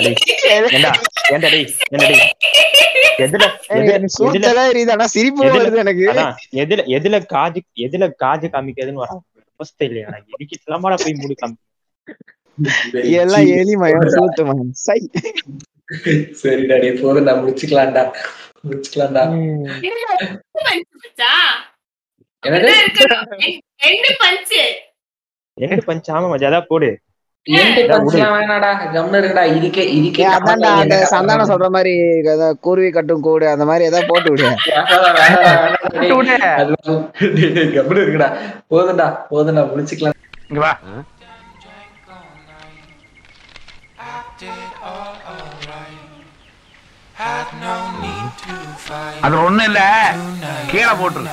[6.62, 9.12] எதுல எதுல காஜு எதுல காஜு காமிக்கிறதுன்னு வர
[9.60, 10.06] அவஸ்தை இல்லையா?
[10.34, 11.56] எனக்கு இல்லாமடா போய் மூடி காமி
[13.18, 14.98] எல்லாம் எலிமயம் சூத்து மயம் சை.
[16.40, 18.04] சரிடா டேய் போதும்டா முடிச்சுக்கலாம்டா.
[18.64, 19.24] முடிச்சுக்கலாம்டா.
[22.48, 24.62] ரெண்டு பஞ்சு.
[25.58, 26.88] எங்க பஞ்சாம மஜாதா போடு.
[27.90, 28.22] கம்னு
[31.12, 31.92] சந்தானம் சொல்ற மாதிரி
[32.60, 34.48] கூர்வி கட்டும் கூடு அந்த மாதிரி ஏதாவது போட்டு விடு.
[38.00, 38.28] இருக்குடா.
[38.70, 39.64] போதும்டா போதும்டா.
[39.70, 40.18] முடிச்சுக்கலாம்
[40.48, 40.72] இங்க வா.
[49.22, 49.80] அது ஒண்ணும் இல்ல.
[50.66, 51.30] கீழே போட்டுரு.